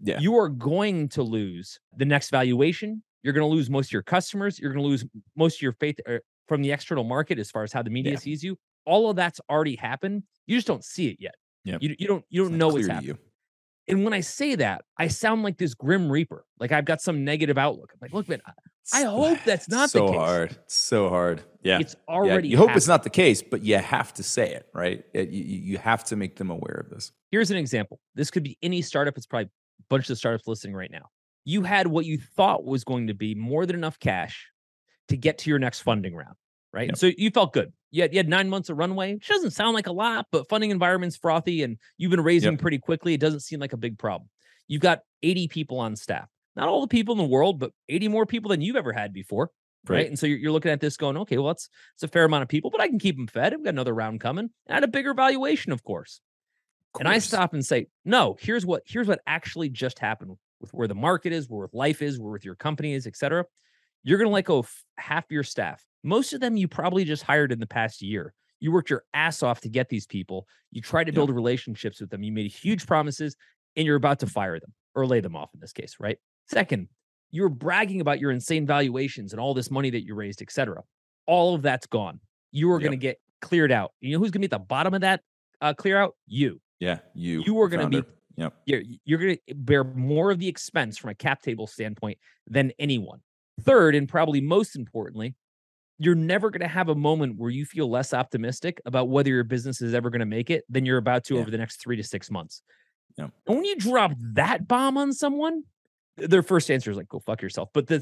Yeah. 0.01 0.21
You 0.21 0.37
are 0.37 0.49
going 0.49 1.09
to 1.11 1.23
lose 1.23 1.81
the 1.97 2.05
next 2.05 2.31
valuation. 2.31 3.03
You're 3.23 3.33
going 3.33 3.49
to 3.49 3.55
lose 3.55 3.69
most 3.69 3.89
of 3.89 3.93
your 3.93 4.03
customers. 4.03 4.59
You're 4.59 4.73
going 4.73 4.83
to 4.83 4.89
lose 4.89 5.05
most 5.37 5.57
of 5.57 5.63
your 5.63 5.73
faith 5.73 5.97
uh, 6.09 6.19
from 6.47 6.63
the 6.63 6.71
external 6.73 7.05
market 7.05 7.39
as 7.39 7.51
far 7.51 7.63
as 7.63 7.73
how 7.73 7.83
the 7.83 7.91
media 7.91 8.13
Yeah. 8.13 8.19
sees 8.19 8.45
you. 8.45 8.57
All 8.85 9.11
of 9.11 9.17
that's 9.17 9.41
already 9.51 9.77
happened. 9.77 10.23
You 10.47 10.57
just 10.57 10.67
don't 10.67 10.85
see 10.85 11.09
it 11.09 11.17
yet. 11.19 11.35
Yep. 11.65 11.83
You, 11.83 11.97
you 11.99 12.07
don't 12.07 12.25
you 12.31 12.43
don't 12.43 12.53
not 12.53 12.59
know 12.59 12.69
what's 12.69 12.87
happening. 12.87 13.19
And 13.89 14.05
when 14.05 14.13
I 14.13 14.21
say 14.21 14.55
that, 14.57 14.85
I 14.99 15.09
sound 15.09 15.43
like 15.43 15.59
this 15.59 15.75
grim 15.75 16.11
reaper. 16.11 16.45
Like 16.61 16.73
I've 16.73 16.85
got 16.85 17.01
some 17.01 17.25
negative 17.25 17.57
outlook. 17.59 17.91
I'm 17.93 17.99
like, 18.03 18.13
look, 18.13 18.29
man, 18.29 18.41
I 18.93 19.03
hope 19.05 19.39
that's 19.45 19.69
not 19.71 19.85
the 19.93 19.99
so 19.99 20.09
case. 20.09 20.17
hard. 20.17 20.59
So 20.67 21.09
hard. 21.09 21.43
Yeah. 21.63 21.79
it's 21.81 21.95
Yeah, 22.09 22.15
already. 22.15 22.49
You 22.49 22.57
hope 22.57 22.77
it's 22.77 22.89
not 22.89 23.03
the 23.03 23.11
case, 23.11 23.43
but 23.43 23.63
you 23.63 23.77
have 23.79 24.13
to 24.15 24.23
say 24.23 24.53
it, 24.53 24.67
right? 24.75 25.05
You 25.15 25.23
you 25.25 25.79
have 25.79 26.05
to 26.05 26.17
make 26.17 26.37
them 26.37 26.51
aware 26.51 26.85
of 26.85 26.91
this. 26.91 27.13
Here's 27.31 27.51
an 27.51 27.57
example. 27.57 28.01
This 28.15 28.31
could 28.31 28.43
be 28.43 28.57
any 28.63 28.83
startup. 28.83 29.17
It's 29.17 29.27
probably 29.27 29.47
a 29.47 29.51
bunch 29.89 30.09
of 30.11 30.19
startups 30.19 30.47
listening 30.47 30.75
right 30.75 30.91
now. 30.91 31.07
You 31.45 31.63
had 31.63 31.87
what 31.87 32.05
you 32.05 32.19
thought 32.19 32.65
was 32.65 32.85
going 32.85 33.07
to 33.07 33.15
be 33.15 33.35
more 33.35 33.65
than 33.67 33.77
enough 33.77 33.99
cash 33.99 34.49
to 35.09 35.17
get 35.17 35.39
to 35.39 35.51
your 35.51 35.59
next 35.59 35.81
funding 35.81 36.15
round, 36.15 36.37
right? 36.73 36.89
Yep. 36.89 36.97
So 36.99 37.11
you 37.17 37.31
felt 37.31 37.53
good. 37.53 37.73
You 37.91 38.03
had, 38.03 38.13
you 38.13 38.19
had 38.19 38.29
nine 38.29 38.49
months 38.51 38.69
of 38.69 38.77
runway, 38.77 39.15
which 39.15 39.29
doesn't 39.29 39.53
sound 39.53 39.75
like 39.75 39.87
a 39.87 39.93
lot, 39.93 40.27
but 40.31 40.49
funding 40.49 40.71
environment's 40.71 41.17
frothy 41.17 41.63
and 41.63 41.79
you've 41.97 42.11
been 42.11 42.21
raising 42.23 42.53
Yep. 42.53 42.61
pretty 42.61 42.79
quickly. 42.79 43.15
It 43.15 43.21
doesn't 43.21 43.41
seem 43.41 43.61
like 43.61 43.73
a 43.73 43.79
big 43.79 43.99
problem. 43.99 44.29
You've 44.67 44.83
got 44.83 45.01
80 45.23 45.49
people 45.49 45.79
on 45.79 45.97
staff. 45.97 46.29
Not 46.57 46.69
all 46.69 46.81
the 46.81 46.89
people 46.89 47.13
in 47.13 47.19
the 47.19 47.25
world, 47.25 47.59
but 47.59 47.73
80 47.89 48.09
more 48.09 48.27
people 48.27 48.51
than 48.51 48.61
you've 48.61 48.77
ever 48.77 48.93
had 48.93 49.13
before. 49.13 49.51
Right. 49.87 49.97
Right. 49.99 50.09
And 50.09 50.19
so 50.19 50.27
you're, 50.27 50.39
you're 50.39 50.53
looking 50.53 50.73
at 50.73 50.81
this 50.81 50.97
going, 50.97 51.17
okay, 51.19 51.39
well, 51.39 51.47
that's, 51.47 51.71
it's 51.95 52.03
a 52.03 52.09
fair 52.09 52.25
amount 52.25 52.43
of 52.43 52.49
people, 52.49 52.71
but 52.71 52.81
I 52.81 52.89
can 52.89 52.99
keep 52.99 53.17
them 53.17 53.29
fed. 53.29 53.55
I've 53.55 53.63
got 53.65 53.71
another 53.71 53.95
round 53.95 54.21
coming 54.21 54.51
and 54.67 54.77
at 54.77 54.85
a 54.85 54.89
bigger 54.89 55.15
valuation, 55.15 55.73
of 55.73 55.83
course 55.85 56.21
Of 56.95 57.01
and 57.01 57.09
I 57.09 57.19
stop 57.21 57.55
and 57.55 57.65
say, 57.65 57.87
no, 58.05 58.37
here's 58.41 58.67
what 58.67 58.83
here's 58.87 59.07
what 59.07 59.21
actually 59.27 59.69
just 59.71 59.99
happened 60.01 60.37
with 60.61 60.75
where 60.75 60.89
the 60.89 60.95
market 60.97 61.33
is, 61.33 61.49
where 61.49 61.61
with 61.63 61.73
life 61.75 62.03
is, 62.03 62.19
where 62.19 62.33
with 62.33 62.45
your 62.45 62.57
company 62.57 62.93
is, 62.93 63.07
et 63.07 63.17
cetera. 63.17 63.45
You're 64.05 64.19
gonna 64.19 64.31
let 64.31 64.45
go 64.45 64.59
of 64.59 64.71
half 64.97 65.25
your 65.31 65.43
staff. 65.43 65.85
Most 66.03 66.33
of 66.33 66.41
them 66.41 66.57
you 66.57 66.69
probably 66.69 67.05
just 67.05 67.23
hired 67.23 67.53
in 67.53 67.59
the 67.61 67.67
past 67.67 68.01
year. 68.03 68.33
You 68.61 68.73
worked 68.73 68.91
your 68.91 69.05
ass 69.15 69.43
off 69.43 69.61
to 69.63 69.69
get 69.69 69.89
these 69.89 70.07
people. 70.07 70.47
You 70.73 70.81
tried 70.81 71.05
to 71.05 71.13
Yeah. 71.13 71.17
build 71.17 71.31
relationships 71.31 72.01
with 72.01 72.11
them. 72.11 72.23
You 72.23 72.33
made 72.33 72.51
huge 72.51 72.87
promises, 72.87 73.37
and 73.77 73.87
you're 73.87 73.97
about 73.97 74.19
to 74.21 74.27
fire 74.27 74.59
them 74.59 74.73
or 74.95 75.07
lay 75.07 75.21
them 75.21 75.37
off 75.37 75.51
in 75.55 75.61
this 75.61 75.73
case, 75.73 75.97
right? 76.01 76.19
Second, 76.47 76.89
you 77.31 77.43
were 77.43 77.49
bragging 77.49 78.01
about 78.01 78.19
your 78.21 78.31
insane 78.31 78.67
valuations 78.67 79.33
and 79.33 79.41
all 79.41 79.55
this 79.55 79.71
money 79.71 79.91
that 79.91 80.05
you 80.05 80.15
raised, 80.15 80.41
et 80.43 80.51
cetera. 80.51 80.83
All 81.27 81.55
of 81.55 81.63
that's 81.63 81.87
gone. 81.87 82.21
You 82.53 82.71
are 82.73 82.81
Yep. 82.81 82.83
going 82.83 82.99
to 82.99 83.03
get 83.03 83.21
cleared 83.43 83.71
out. 83.71 83.93
You 84.01 84.13
know 84.13 84.19
who's 84.19 84.31
going 84.31 84.41
to 84.43 84.49
be 84.49 84.53
at 84.55 84.59
the 84.59 84.65
bottom 84.67 84.95
of 84.95 85.03
that 85.03 85.23
uh, 85.61 85.75
clear 85.75 85.99
out? 85.99 86.17
You 86.27 86.61
Yeah. 86.81 87.01
You. 87.15 87.43
you 87.45 87.61
are 87.61 87.69
gonna 87.69 87.89
be- 87.89 87.97
founder. 87.99 88.15
Yep. 88.37 88.55
you're 88.67 88.83
you're 89.05 89.19
going 89.19 89.37
to 89.49 89.55
bear 89.57 89.83
more 89.85 90.31
of 90.31 90.39
the 90.39 90.47
expense 90.49 90.97
from 90.97 91.11
a 91.11 91.15
cap 91.15 91.43
table 91.43 91.67
standpoint 91.67 92.19
than 92.47 92.73
anyone. 92.79 93.21
Third, 93.61 93.95
and 93.95 94.09
probably 94.09 94.41
most 94.41 94.77
importantly, 94.77 95.35
you're 95.99 96.15
never 96.15 96.51
going 96.51 96.61
to 96.61 96.69
have 96.69 96.89
a 96.89 96.95
moment 96.95 97.37
where 97.39 97.51
you 97.51 97.65
feel 97.65 97.91
less 97.91 98.15
optimistic 98.15 98.81
about 98.87 99.09
whether 99.09 99.31
your 99.31 99.43
business 99.45 99.81
is 99.83 99.95
ever 99.95 100.11
going 100.11 100.21
to 100.21 100.27
make 100.27 100.49
it 100.51 100.65
than 100.69 100.87
you're 100.87 100.99
about 100.99 101.25
to 101.25 101.35
Yeah. 101.35 101.41
over 101.41 101.51
the 101.51 101.59
next 101.59 101.77
three 101.81 101.97
to 101.97 102.05
six 102.05 102.31
months. 102.31 102.63
Yep. 103.17 103.33
And 103.49 103.57
when 103.57 103.65
you 103.65 103.75
drop 103.77 104.13
that 104.35 104.69
bomb 104.69 104.97
on 104.97 105.13
someone, 105.13 105.65
their 106.17 106.43
first 106.43 106.71
answer 106.71 106.91
is 106.91 106.97
like, 106.97 107.09
"Go 107.09 107.19
fuck 107.19 107.43
yourself." 107.43 107.71
But 107.73 107.89
the, 107.89 107.99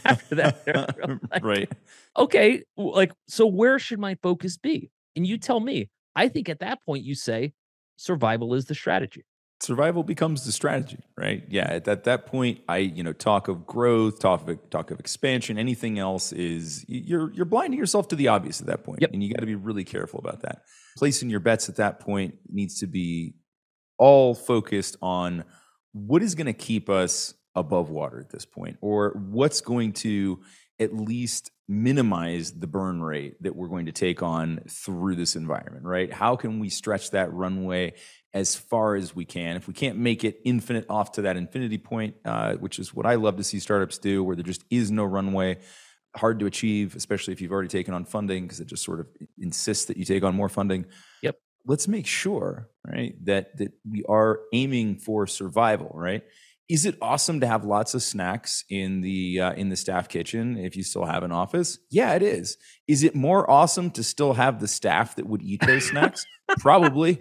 after 0.04 0.34
that, 0.34 1.20
like, 1.30 1.44
right. 1.44 1.72
okay, 2.16 2.62
like, 2.76 3.12
so 3.26 3.46
where 3.46 3.78
should 3.78 3.98
my 3.98 4.16
focus 4.22 4.56
be? 4.58 4.90
And 5.16 5.26
you 5.26 5.38
tell 5.38 5.60
me. 5.60 5.88
I 6.16 6.28
think 6.28 6.48
at 6.48 6.58
that 6.58 6.82
point 6.84 7.04
you 7.04 7.14
say 7.14 7.52
survival 7.96 8.52
is 8.54 8.64
the 8.66 8.74
strategy. 8.74 9.24
Survival 9.62 10.02
becomes 10.02 10.44
the 10.44 10.52
strategy, 10.52 10.98
right? 11.16 11.44
Yeah, 11.48 11.68
at 11.70 11.84
that, 11.84 12.04
that 12.04 12.26
point, 12.26 12.60
I 12.68 12.78
you 12.78 13.02
know 13.02 13.12
talk 13.12 13.48
of 13.48 13.66
growth, 13.66 14.18
talk 14.20 14.48
of 14.48 14.70
talk 14.70 14.90
of 14.90 15.00
expansion. 15.00 15.58
Anything 15.58 15.98
else 15.98 16.32
is 16.32 16.84
you're 16.88 17.32
you're 17.32 17.44
blinding 17.44 17.78
yourself 17.78 18.08
to 18.08 18.16
the 18.16 18.28
obvious 18.28 18.60
at 18.60 18.66
that 18.68 18.84
point, 18.84 19.00
Yep. 19.02 19.10
and 19.12 19.22
you 19.22 19.32
got 19.32 19.40
to 19.40 19.46
be 19.46 19.54
really 19.54 19.84
careful 19.84 20.18
about 20.18 20.42
that. 20.42 20.62
Placing 20.96 21.30
your 21.30 21.40
bets 21.40 21.68
at 21.68 21.76
that 21.76 22.00
point 22.00 22.34
needs 22.48 22.78
to 22.80 22.86
be 22.86 23.34
all 23.98 24.34
focused 24.34 24.96
on 25.02 25.44
what 25.92 26.22
is 26.22 26.34
going 26.34 26.46
to 26.46 26.52
keep 26.52 26.88
us 26.88 27.34
above 27.54 27.90
water 27.90 28.20
at 28.20 28.30
this 28.30 28.44
point, 28.46 28.76
or 28.80 29.10
what's 29.30 29.60
going 29.60 29.92
to 29.92 30.40
at 30.78 30.94
least 30.94 31.50
minimize 31.68 32.52
the 32.52 32.66
burn 32.66 33.02
rate 33.02 33.40
that 33.42 33.54
we're 33.54 33.68
going 33.68 33.86
to 33.86 33.92
take 33.92 34.22
on 34.22 34.60
through 34.68 35.14
this 35.14 35.36
environment, 35.36 35.84
right? 35.84 36.12
How 36.12 36.34
can 36.36 36.58
we 36.58 36.68
stretch 36.68 37.10
that 37.10 37.32
runway 37.32 37.92
as 38.32 38.56
far 38.56 38.94
as 38.94 39.14
we 39.14 39.24
can? 39.24 39.56
If 39.56 39.66
we 39.66 39.74
can't 39.74 39.98
make 39.98 40.24
it 40.24 40.40
infinite 40.44 40.86
off 40.88 41.12
to 41.12 41.22
that 41.22 41.36
infinity 41.36 41.78
point, 41.78 42.16
uh, 42.24 42.54
which 42.54 42.78
is 42.78 42.94
what 42.94 43.06
I 43.06 43.16
love 43.16 43.36
to 43.36 43.44
see 43.44 43.58
startups 43.58 43.98
do, 43.98 44.22
where 44.22 44.36
there 44.36 44.44
just 44.44 44.64
is 44.70 44.90
no 44.90 45.04
runway, 45.04 45.58
hard 46.16 46.40
to 46.40 46.46
achieve, 46.46 46.96
especially 46.96 47.32
if 47.32 47.40
you've 47.40 47.52
already 47.52 47.68
taken 47.68 47.94
on 47.94 48.04
funding, 48.04 48.44
because 48.44 48.60
it 48.60 48.66
just 48.66 48.84
sort 48.84 49.00
of 49.00 49.08
insists 49.38 49.86
that 49.86 49.96
you 49.96 50.04
take 50.04 50.22
on 50.22 50.34
more 50.34 50.48
funding. 50.48 50.86
Yep. 51.22 51.36
Let's 51.66 51.88
make 51.88 52.06
sure, 52.06 52.68
right, 52.86 53.14
that 53.26 53.56
that 53.58 53.72
we 53.88 54.04
are 54.08 54.40
aiming 54.52 54.96
for 54.96 55.26
survival, 55.26 55.90
right? 55.94 56.22
Is 56.70 56.86
it 56.86 56.96
awesome 57.02 57.40
to 57.40 57.48
have 57.48 57.64
lots 57.64 57.94
of 57.94 58.02
snacks 58.02 58.64
in 58.70 59.00
the 59.00 59.40
uh, 59.40 59.52
in 59.54 59.68
the 59.68 59.76
staff 59.76 60.08
kitchen 60.08 60.56
if 60.56 60.76
you 60.76 60.84
still 60.84 61.04
have 61.04 61.22
an 61.22 61.32
office? 61.32 61.78
Yeah, 61.90 62.14
it 62.14 62.22
is. 62.22 62.56
Is 62.86 63.02
it 63.02 63.14
more 63.14 63.48
awesome 63.50 63.90
to 63.92 64.04
still 64.04 64.34
have 64.34 64.60
the 64.60 64.68
staff 64.68 65.16
that 65.16 65.26
would 65.26 65.42
eat 65.42 65.60
those 65.66 65.88
snacks? 65.88 66.24
Probably, 66.60 67.18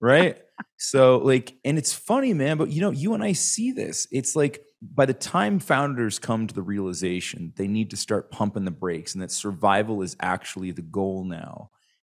right? 0.00 0.38
So 0.76 1.18
like, 1.18 1.56
and 1.64 1.78
it's 1.78 1.92
funny, 1.92 2.32
man. 2.34 2.58
But 2.58 2.70
you 2.70 2.80
know, 2.80 2.90
you 2.90 3.14
and 3.14 3.22
I 3.22 3.32
see 3.32 3.72
this. 3.72 4.06
It's 4.10 4.36
like 4.36 4.64
by 4.82 5.06
the 5.06 5.14
time 5.14 5.58
founders 5.60 6.18
come 6.18 6.46
to 6.46 6.54
the 6.54 6.62
realization 6.62 7.52
they 7.56 7.66
need 7.66 7.90
to 7.90 7.96
start 7.96 8.30
pumping 8.30 8.64
the 8.66 8.70
brakes 8.70 9.14
and 9.14 9.22
that 9.22 9.30
survival 9.30 10.02
is 10.02 10.16
actually 10.20 10.72
the 10.72 10.82
goal 10.82 11.24
now, 11.24 11.70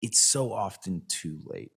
it's 0.01 0.19
so 0.19 0.51
often 0.51 1.03
too 1.07 1.39
late, 1.45 1.71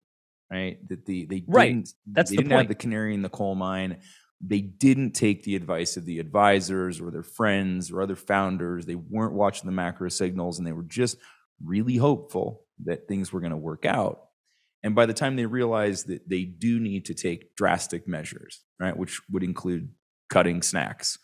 right? 0.51 0.87
That 0.89 1.07
the 1.07 1.27
they 1.27 1.41
Right. 1.47 1.79
didn't 1.81 1.95
That's 2.15 2.33
they 2.33 2.37
the 2.37 2.43
didn't 2.43 2.53
have 2.53 2.69
the 2.69 2.75
canary 2.75 3.15
in 3.15 3.23
the 3.23 3.29
coal 3.29 3.55
mine. 3.55 4.01
They 4.41 4.61
didn't 4.61 5.13
take 5.13 5.45
the 5.45 5.57
advice 5.57 5.97
of 5.97 6.05
the 6.05 6.19
advisors 6.21 7.01
or 7.01 7.11
their 7.11 7.23
friends 7.23 7.91
or 7.91 8.03
other 8.03 8.17
founders. 8.17 8.87
They 8.87 8.95
weren't 8.95 9.35
watching 9.35 9.67
the 9.67 9.73
macro 9.73 10.11
signals 10.11 10.59
and 10.59 10.67
they 10.67 10.73
were 10.73 10.83
just 10.83 11.17
really 11.65 11.97
hopeful 11.97 12.67
that 12.85 13.09
things 13.09 13.33
were 13.33 13.41
going 13.41 13.53
to 13.53 13.57
work 13.57 13.87
out. 13.87 14.26
And 14.87 14.95
by 14.95 15.05
the 15.05 15.13
time 15.13 15.35
they 15.35 15.47
realize 15.47 16.05
that 16.05 16.29
they 16.29 16.45
do 16.45 16.79
need 16.79 17.07
to 17.07 17.15
take 17.15 17.57
drastic 17.57 18.07
measures, 18.07 18.63
right, 18.79 18.97
which 18.97 19.21
would 19.33 19.43
include 19.43 19.89
cutting 20.31 20.63
snacks, 20.63 21.19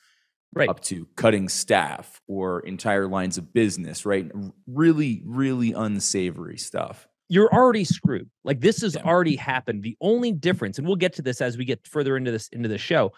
Right. 0.52 0.68
up 0.68 0.80
to 0.80 1.06
cutting 1.14 1.48
staff 1.48 2.20
or 2.26 2.58
entire 2.66 3.06
lines 3.06 3.38
of 3.38 3.52
business, 3.54 4.04
right? 4.04 4.28
Really, 4.66 5.22
really 5.24 5.72
unsavory 5.72 6.58
stuff. 6.58 7.06
You're 7.28 7.50
already 7.54 7.84
screwed. 7.84 8.28
Like 8.42 8.60
this 8.60 8.80
has 8.82 8.96
Yeah. 8.96 9.02
already 9.04 9.36
happened. 9.36 9.84
The 9.84 9.96
only 10.00 10.32
difference, 10.32 10.76
and 10.78 10.86
we'll 10.86 10.96
get 10.96 11.12
to 11.14 11.22
this 11.22 11.40
as 11.40 11.56
we 11.56 11.64
get 11.64 11.86
further 11.86 12.16
into 12.16 12.32
this 12.32 12.48
into 12.48 12.68
the 12.68 12.78
show. 12.78 13.12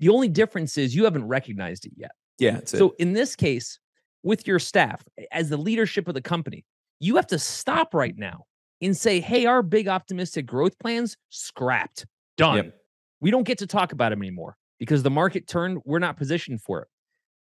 The 0.00 0.08
only 0.08 0.28
difference 0.28 0.78
is 0.78 0.94
you 0.96 1.04
haven't 1.04 1.28
recognized 1.28 1.84
it 1.84 1.92
yet. 1.96 2.12
Yeah. 2.38 2.60
So 2.64 2.92
it. 2.92 2.94
in 2.98 3.12
this 3.12 3.36
case, 3.36 3.78
with 4.22 4.46
your 4.46 4.58
staff, 4.58 5.04
as 5.30 5.50
the 5.50 5.58
leadership 5.58 6.08
of 6.08 6.14
the 6.14 6.22
company, 6.22 6.64
you 6.98 7.14
have 7.16 7.26
to 7.26 7.38
stop 7.38 7.92
right 7.94 8.16
now 8.16 8.46
and 8.82 8.96
say, 8.96 9.20
hey, 9.20 9.46
our 9.46 9.62
big 9.62 9.88
optimistic 9.88 10.44
growth 10.46 10.78
plans 10.78 11.16
scrapped. 11.30 12.04
Done. 12.36 12.56
Yep. 12.56 12.74
We 13.20 13.30
don't 13.30 13.44
get 13.44 13.58
to 13.58 13.66
talk 13.66 13.92
about 13.92 14.10
them 14.10 14.20
anymore 14.20 14.56
because 14.78 15.02
the 15.02 15.10
market 15.10 15.46
turned, 15.46 15.78
we're 15.84 16.00
not 16.00 16.16
positioned 16.16 16.60
for 16.60 16.82
it. 16.82 16.88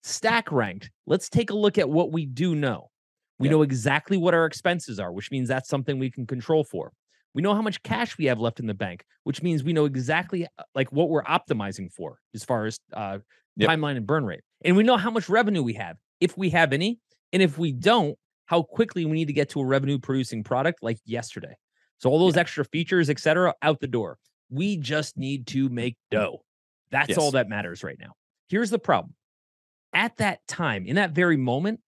Stack 0.04 0.52
ranked. 0.52 0.90
Let's 1.06 1.30
take 1.30 1.50
a 1.50 1.56
look 1.56 1.78
at 1.78 1.90
what 1.90 2.12
we 2.12 2.26
do 2.26 2.56
know. 2.56 2.90
We 3.38 3.48
Yep. 3.48 3.52
know 3.52 3.62
exactly 3.64 4.18
what 4.18 4.34
our 4.34 4.46
expenses 4.46 5.00
are, 5.00 5.12
which 5.12 5.30
means 5.32 5.50
that's 5.50 5.68
something 5.68 6.00
we 6.00 6.10
can 6.10 6.26
control 6.26 6.64
for. 6.64 6.94
We 7.34 7.42
know 7.42 7.54
how 7.54 7.62
much 7.62 7.84
cash 7.84 8.18
we 8.18 8.26
have 8.26 8.40
left 8.40 8.62
in 8.62 8.68
the 8.68 8.74
bank, 8.74 9.04
which 9.26 9.44
means 9.44 9.62
we 9.64 9.74
know 9.74 9.84
exactly 9.84 10.46
uh, 10.46 10.64
like 10.74 10.90
what 10.94 11.10
we're 11.10 11.24
optimizing 11.24 11.92
for 11.92 12.20
as 12.34 12.46
far 12.46 12.66
as 12.66 12.80
uh, 12.94 13.20
Yep. 13.58 13.70
timeline 13.70 13.98
and 13.98 14.06
burn 14.08 14.26
rate. 14.26 14.42
And 14.64 14.76
we 14.78 14.84
know 14.84 14.98
how 14.98 15.10
much 15.12 15.28
revenue 15.30 15.64
we 15.64 15.74
have, 15.74 15.98
if 16.20 16.38
we 16.38 16.50
have 16.52 16.72
any. 16.74 17.00
And 17.34 17.42
if 17.42 17.58
we 17.58 17.72
don't, 17.74 18.18
how 18.46 18.62
quickly 18.64 19.06
we 19.06 19.14
need 19.14 19.28
to 19.28 19.34
get 19.34 19.50
to 19.50 19.60
a 19.60 19.66
revenue 19.66 20.00
producing 20.00 20.44
product 20.44 20.82
like 20.82 21.00
yesterday. 21.06 21.56
So 21.98 22.10
all 22.10 22.20
those 22.20 22.38
extra 22.38 22.66
features, 22.66 23.10
et 23.10 23.20
cetera, 23.20 23.54
out 23.62 23.80
the 23.80 23.88
door. 23.88 24.18
We 24.50 24.78
just 24.78 25.18
need 25.18 25.48
to 25.48 25.70
make 25.70 25.94
mm. 25.94 26.18
dough. 26.18 26.44
That's 26.92 27.18
all 27.18 27.32
that 27.32 27.50
matters 27.50 27.84
right 27.84 27.98
now. 28.00 28.14
Here's 28.48 28.70
the 28.70 28.80
problem. 28.80 29.16
At 29.94 30.18
that 30.18 30.46
time, 30.48 30.86
in 30.86 30.98
that 30.98 31.12
very 31.12 31.38
moment, 31.38 31.80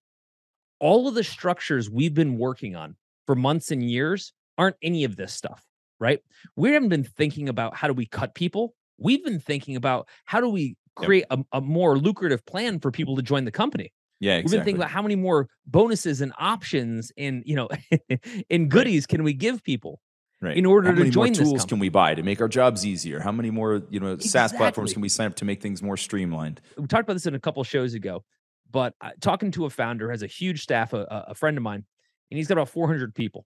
all 0.80 1.08
of 1.08 1.16
the 1.16 1.24
structures 1.24 1.90
we've 1.90 2.14
been 2.14 2.38
working 2.38 2.76
on 2.76 2.96
for 3.26 3.36
months 3.36 3.72
and 3.72 3.84
years 3.84 4.34
aren't 4.58 4.78
any 4.82 5.04
of 5.04 5.16
this 5.16 5.34
stuff, 5.34 5.64
right? 6.00 6.20
We 6.56 6.72
haven't 6.72 6.90
been 6.90 7.04
thinking 7.04 7.50
about 7.50 7.76
how 7.76 7.88
do 7.88 7.94
we 7.94 8.06
cut 8.06 8.34
people. 8.34 8.74
We've 8.98 9.24
been 9.24 9.40
thinking 9.40 9.76
about 9.76 10.08
how 10.26 10.42
do 10.42 10.50
we 10.50 10.76
Yep. 11.00 11.06
create 11.06 11.26
a, 11.30 11.38
a 11.52 11.62
more 11.62 11.96
lucrative 11.96 12.44
plan 12.48 12.80
for 12.80 12.90
people 12.90 13.16
to 13.18 13.22
join 13.22 13.46
the 13.46 13.52
company. 13.52 13.94
Yeah. 14.20 14.38
We've 14.38 14.46
been 14.46 14.64
thinking 14.64 14.78
about 14.78 14.90
how 14.90 15.02
many 15.02 15.16
more 15.16 15.48
bonuses 15.66 16.22
and 16.22 16.34
options 16.40 17.12
and 17.18 17.44
you 17.46 17.56
know 17.56 17.70
and 18.50 18.70
goodies 18.70 19.06
can 19.06 19.24
we 19.24 19.34
give 19.34 19.64
people 19.64 20.00
right. 20.42 20.58
in 20.58 20.66
order 20.66 20.90
how 20.90 20.96
to 20.96 21.00
many 21.00 21.12
join 21.12 21.28
more 21.28 21.30
this 21.30 21.38
tools 21.38 21.52
company. 21.62 21.70
can 21.70 21.80
we 21.80 21.90
buy 21.90 22.16
to 22.16 22.24
make 22.24 22.42
our 22.42 22.48
jobs 22.48 22.86
easier? 22.86 23.20
How 23.20 23.32
many 23.32 23.52
more, 23.52 23.82
you 23.90 24.00
know, 24.00 24.18
SaaS 24.18 24.54
platforms 24.54 24.94
can 24.94 25.02
we 25.02 25.10
sign 25.10 25.28
up 25.28 25.36
to 25.36 25.46
make 25.46 25.62
things 25.62 25.82
more 25.82 25.98
streamlined? 25.98 26.62
we 26.78 26.88
talked 26.88 27.04
about 27.04 27.14
this 27.14 27.26
in 27.26 27.36
a 27.36 27.40
couple 27.40 27.64
shows 27.64 27.94
ago. 27.94 28.24
but 28.70 28.94
uh, 29.02 29.12
talking 29.22 29.52
to 29.52 29.66
a 29.66 29.70
founder 29.70 30.12
has 30.12 30.24
a 30.24 30.28
huge 30.28 30.62
staff, 30.62 30.94
a, 30.94 31.26
a 31.30 31.36
friend 31.36 31.58
of 31.58 31.64
mine, 31.64 31.86
and 32.32 32.38
he's 32.38 32.48
got 32.48 32.56
about 32.56 32.70
400 32.70 33.16
people, 33.16 33.46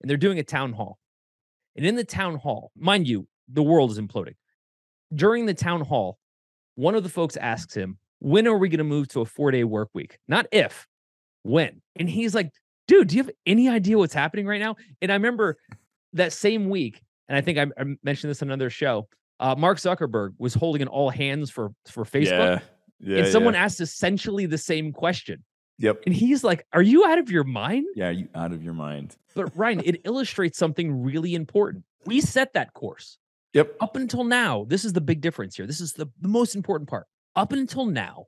and 0.00 0.10
they're 0.10 0.16
doing 0.16 0.38
a 0.38 0.44
town 0.44 0.72
hall. 0.72 0.98
And 1.76 1.86
in 1.86 1.94
the 1.94 2.04
town 2.04 2.36
hall, 2.36 2.72
mind 2.76 3.08
you, 3.08 3.28
the 3.48 3.62
world 3.62 3.90
is 3.90 3.98
imploding. 3.98 4.34
During 5.14 5.46
the 5.46 5.54
town 5.54 5.80
hall, 5.80 6.18
one 6.74 6.94
of 6.94 7.02
the 7.02 7.08
folks 7.08 7.36
asks 7.36 7.74
him, 7.74 7.98
When 8.20 8.46
are 8.46 8.56
we 8.56 8.68
going 8.68 8.78
to 8.78 8.84
move 8.84 9.08
to 9.08 9.20
a 9.20 9.24
four 9.26 9.50
day 9.50 9.64
work 9.64 9.88
week? 9.92 10.18
Not 10.28 10.46
if, 10.52 10.86
when. 11.42 11.80
And 11.96 12.08
he's 12.08 12.34
like, 12.34 12.50
Dude, 12.88 13.08
do 13.08 13.16
you 13.16 13.22
have 13.22 13.30
any 13.46 13.68
idea 13.68 13.96
what's 13.98 14.14
happening 14.14 14.46
right 14.46 14.58
now? 14.60 14.74
And 15.00 15.12
I 15.12 15.14
remember 15.14 15.58
that 16.14 16.32
same 16.32 16.68
week, 16.68 17.00
and 17.28 17.38
I 17.38 17.40
think 17.40 17.56
I, 17.56 17.66
I 17.80 17.84
mentioned 18.02 18.30
this 18.32 18.42
on 18.42 18.48
another 18.48 18.68
show. 18.68 19.06
Uh, 19.38 19.54
Mark 19.56 19.78
Zuckerberg 19.78 20.30
was 20.38 20.54
holding 20.54 20.82
an 20.82 20.88
all 20.88 21.08
hands 21.08 21.50
for 21.50 21.70
for 21.86 22.04
Facebook, 22.04 22.62
Yeah. 22.98 23.18
and 23.18 23.28
someone 23.28 23.54
asked 23.54 23.80
essentially 23.80 24.46
the 24.46 24.58
same 24.58 24.92
question, 24.92 25.44
Yep. 25.78 26.02
and 26.04 26.12
he's 26.14 26.42
like, 26.42 26.66
"Are 26.72 26.82
you 26.82 27.06
out 27.06 27.18
of 27.18 27.30
your 27.30 27.44
mind?" 27.44 27.86
Yeah, 27.94 28.10
you 28.10 28.28
out 28.34 28.52
of 28.52 28.64
your 28.64 28.74
mind. 28.74 29.16
But 29.36 29.56
Ryan, 29.56 29.82
it 29.84 30.00
illustrates 30.04 30.58
something 30.58 31.00
really 31.00 31.36
important. 31.36 31.84
We 32.06 32.20
set 32.20 32.54
that 32.54 32.74
course 32.74 33.18
Yep. 33.54 33.76
up 33.80 33.94
until 33.94 34.24
now. 34.24 34.64
This 34.68 34.84
is 34.84 34.92
the 34.94 35.00
big 35.00 35.20
difference 35.20 35.54
here. 35.56 35.66
This 35.66 35.80
is 35.80 35.92
the, 35.92 36.06
the 36.20 36.28
most 36.28 36.56
important 36.56 36.90
part. 36.90 37.06
Up 37.36 37.52
until 37.52 37.86
now, 37.86 38.26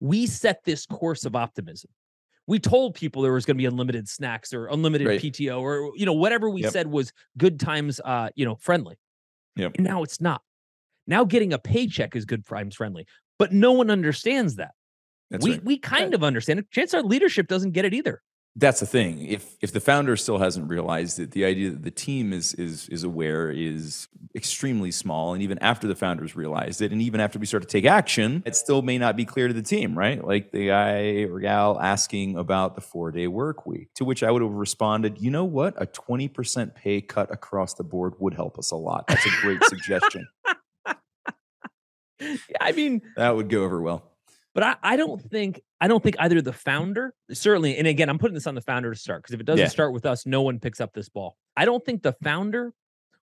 we 0.00 0.26
set 0.26 0.64
this 0.64 0.86
course 0.86 1.24
of 1.24 1.34
optimism. 1.34 1.90
We 2.46 2.58
told 2.58 2.94
people 2.94 3.22
there 3.22 3.32
was 3.32 3.44
going 3.44 3.56
to 3.56 3.58
be 3.58 3.66
unlimited 3.66 4.08
snacks 4.08 4.54
or 4.54 4.66
unlimited 4.68 5.06
Right. 5.06 5.20
PTO 5.20 5.60
or 5.60 5.92
you 5.96 6.06
know 6.06 6.14
whatever 6.14 6.48
we 6.48 6.62
Yep. 6.62 6.72
said 6.72 6.86
was 6.86 7.12
good 7.36 7.60
times 7.60 8.00
uh 8.04 8.30
you 8.36 8.44
know 8.44 8.56
friendly. 8.56 8.96
Yep. 9.56 9.72
And 9.76 9.84
now 9.86 10.02
it's 10.02 10.20
not. 10.20 10.40
Now 11.06 11.24
getting 11.24 11.52
a 11.52 11.58
paycheck 11.58 12.14
is 12.16 12.24
good 12.24 12.46
times 12.46 12.74
friendly, 12.74 13.06
but 13.38 13.52
no 13.52 13.72
one 13.72 13.90
understands 13.90 14.56
that. 14.56 14.72
That's 15.30 15.44
we 15.44 15.52
right. 15.52 15.64
we 15.64 15.78
kind 15.78 16.14
of 16.14 16.24
understand 16.24 16.58
it. 16.60 16.70
Chance 16.70 16.94
our 16.94 17.02
leadership 17.02 17.48
doesn't 17.48 17.72
get 17.72 17.84
it 17.84 17.92
either. 17.92 18.22
That's 18.58 18.80
the 18.80 18.86
thing. 18.86 19.24
If 19.24 19.54
if 19.60 19.72
the 19.72 19.78
founder 19.78 20.16
still 20.16 20.38
hasn't 20.38 20.68
realized 20.68 21.20
it, 21.20 21.30
the 21.30 21.44
idea 21.44 21.70
that 21.70 21.84
the 21.84 21.92
team 21.92 22.32
is 22.32 22.54
is 22.54 22.88
is 22.88 23.04
aware 23.04 23.52
is 23.52 24.08
extremely 24.34 24.90
small. 24.90 25.32
And 25.32 25.44
even 25.44 25.60
after 25.60 25.86
the 25.86 25.94
founders 25.94 26.34
realized 26.34 26.82
it, 26.82 26.90
and 26.90 27.00
even 27.00 27.20
after 27.20 27.38
we 27.38 27.46
start 27.46 27.62
to 27.62 27.68
take 27.68 27.84
action, 27.84 28.42
it 28.44 28.56
still 28.56 28.82
may 28.82 28.98
not 28.98 29.14
be 29.14 29.24
clear 29.24 29.46
to 29.46 29.54
the 29.54 29.62
team, 29.62 29.96
right? 29.96 30.26
Like 30.26 30.50
the 30.50 30.66
guy 30.66 31.02
or 31.30 31.38
gal 31.38 31.78
asking 31.80 32.36
about 32.36 32.74
the 32.74 32.80
four 32.80 33.12
day 33.12 33.28
work 33.28 33.64
week, 33.64 33.94
to 33.94 34.04
which 34.04 34.24
I 34.24 34.30
would 34.32 34.42
have 34.42 34.50
responded, 34.50 35.20
you 35.20 35.30
know 35.30 35.44
what? 35.44 35.80
A 35.80 35.86
20% 35.86 36.74
pay 36.74 37.00
cut 37.00 37.32
across 37.32 37.74
the 37.74 37.84
board 37.84 38.14
would 38.18 38.34
help 38.34 38.58
us 38.58 38.72
a 38.72 38.76
lot. 38.76 39.06
That's 39.06 39.24
a 39.24 39.30
great 39.40 39.62
suggestion. 39.66 40.26
I 42.60 42.72
mean, 42.72 43.02
That 43.16 43.36
would 43.36 43.48
go 43.48 43.62
over 43.62 43.80
well. 43.80 44.07
But 44.58 44.66
I, 44.82 44.94
I 44.94 44.96
don't 44.96 45.22
think 45.22 45.60
I 45.80 45.86
don't 45.86 46.02
think 46.02 46.16
either 46.18 46.42
the 46.42 46.52
founder 46.52 47.14
certainly, 47.30 47.76
and 47.78 47.86
again, 47.86 48.08
I'm 48.08 48.18
putting 48.18 48.34
this 48.34 48.48
on 48.48 48.56
the 48.56 48.60
founder 48.60 48.92
to 48.92 48.98
start 48.98 49.22
because 49.22 49.32
if 49.34 49.38
it 49.40 49.44
doesn't 49.46 49.66
Yeah. 49.66 49.68
start 49.68 49.92
with 49.92 50.04
us, 50.04 50.26
no 50.26 50.42
one 50.42 50.58
picks 50.58 50.80
up 50.80 50.92
this 50.94 51.08
ball. 51.08 51.36
I 51.56 51.64
don't 51.64 51.84
think 51.84 52.02
the 52.02 52.14
founder 52.24 52.72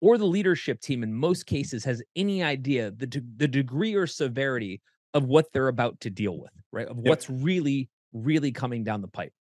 or 0.03 0.19
the 0.19 0.27
leadership 0.27 0.83
team 0.83 1.03
in 1.03 1.15
most 1.15 1.47
cases 1.47 1.83
has 1.87 2.03
any 2.15 2.43
idea 2.43 2.91
the 2.91 3.07
de- 3.07 3.23
the 3.39 3.49
degree 3.49 3.95
or 3.95 4.07
severity 4.07 4.83
of 5.15 5.25
what 5.25 5.51
they're 5.55 5.69
about 5.69 5.99
to 6.01 6.11
deal 6.11 6.39
with, 6.39 6.53
right? 6.73 6.87
Of 6.89 6.99
Yep. 6.99 7.07
what's 7.07 7.31
really 7.31 7.89
really 8.13 8.53
coming 8.53 8.85
down 8.85 9.01
the 9.01 9.09
pipe. 9.09 9.33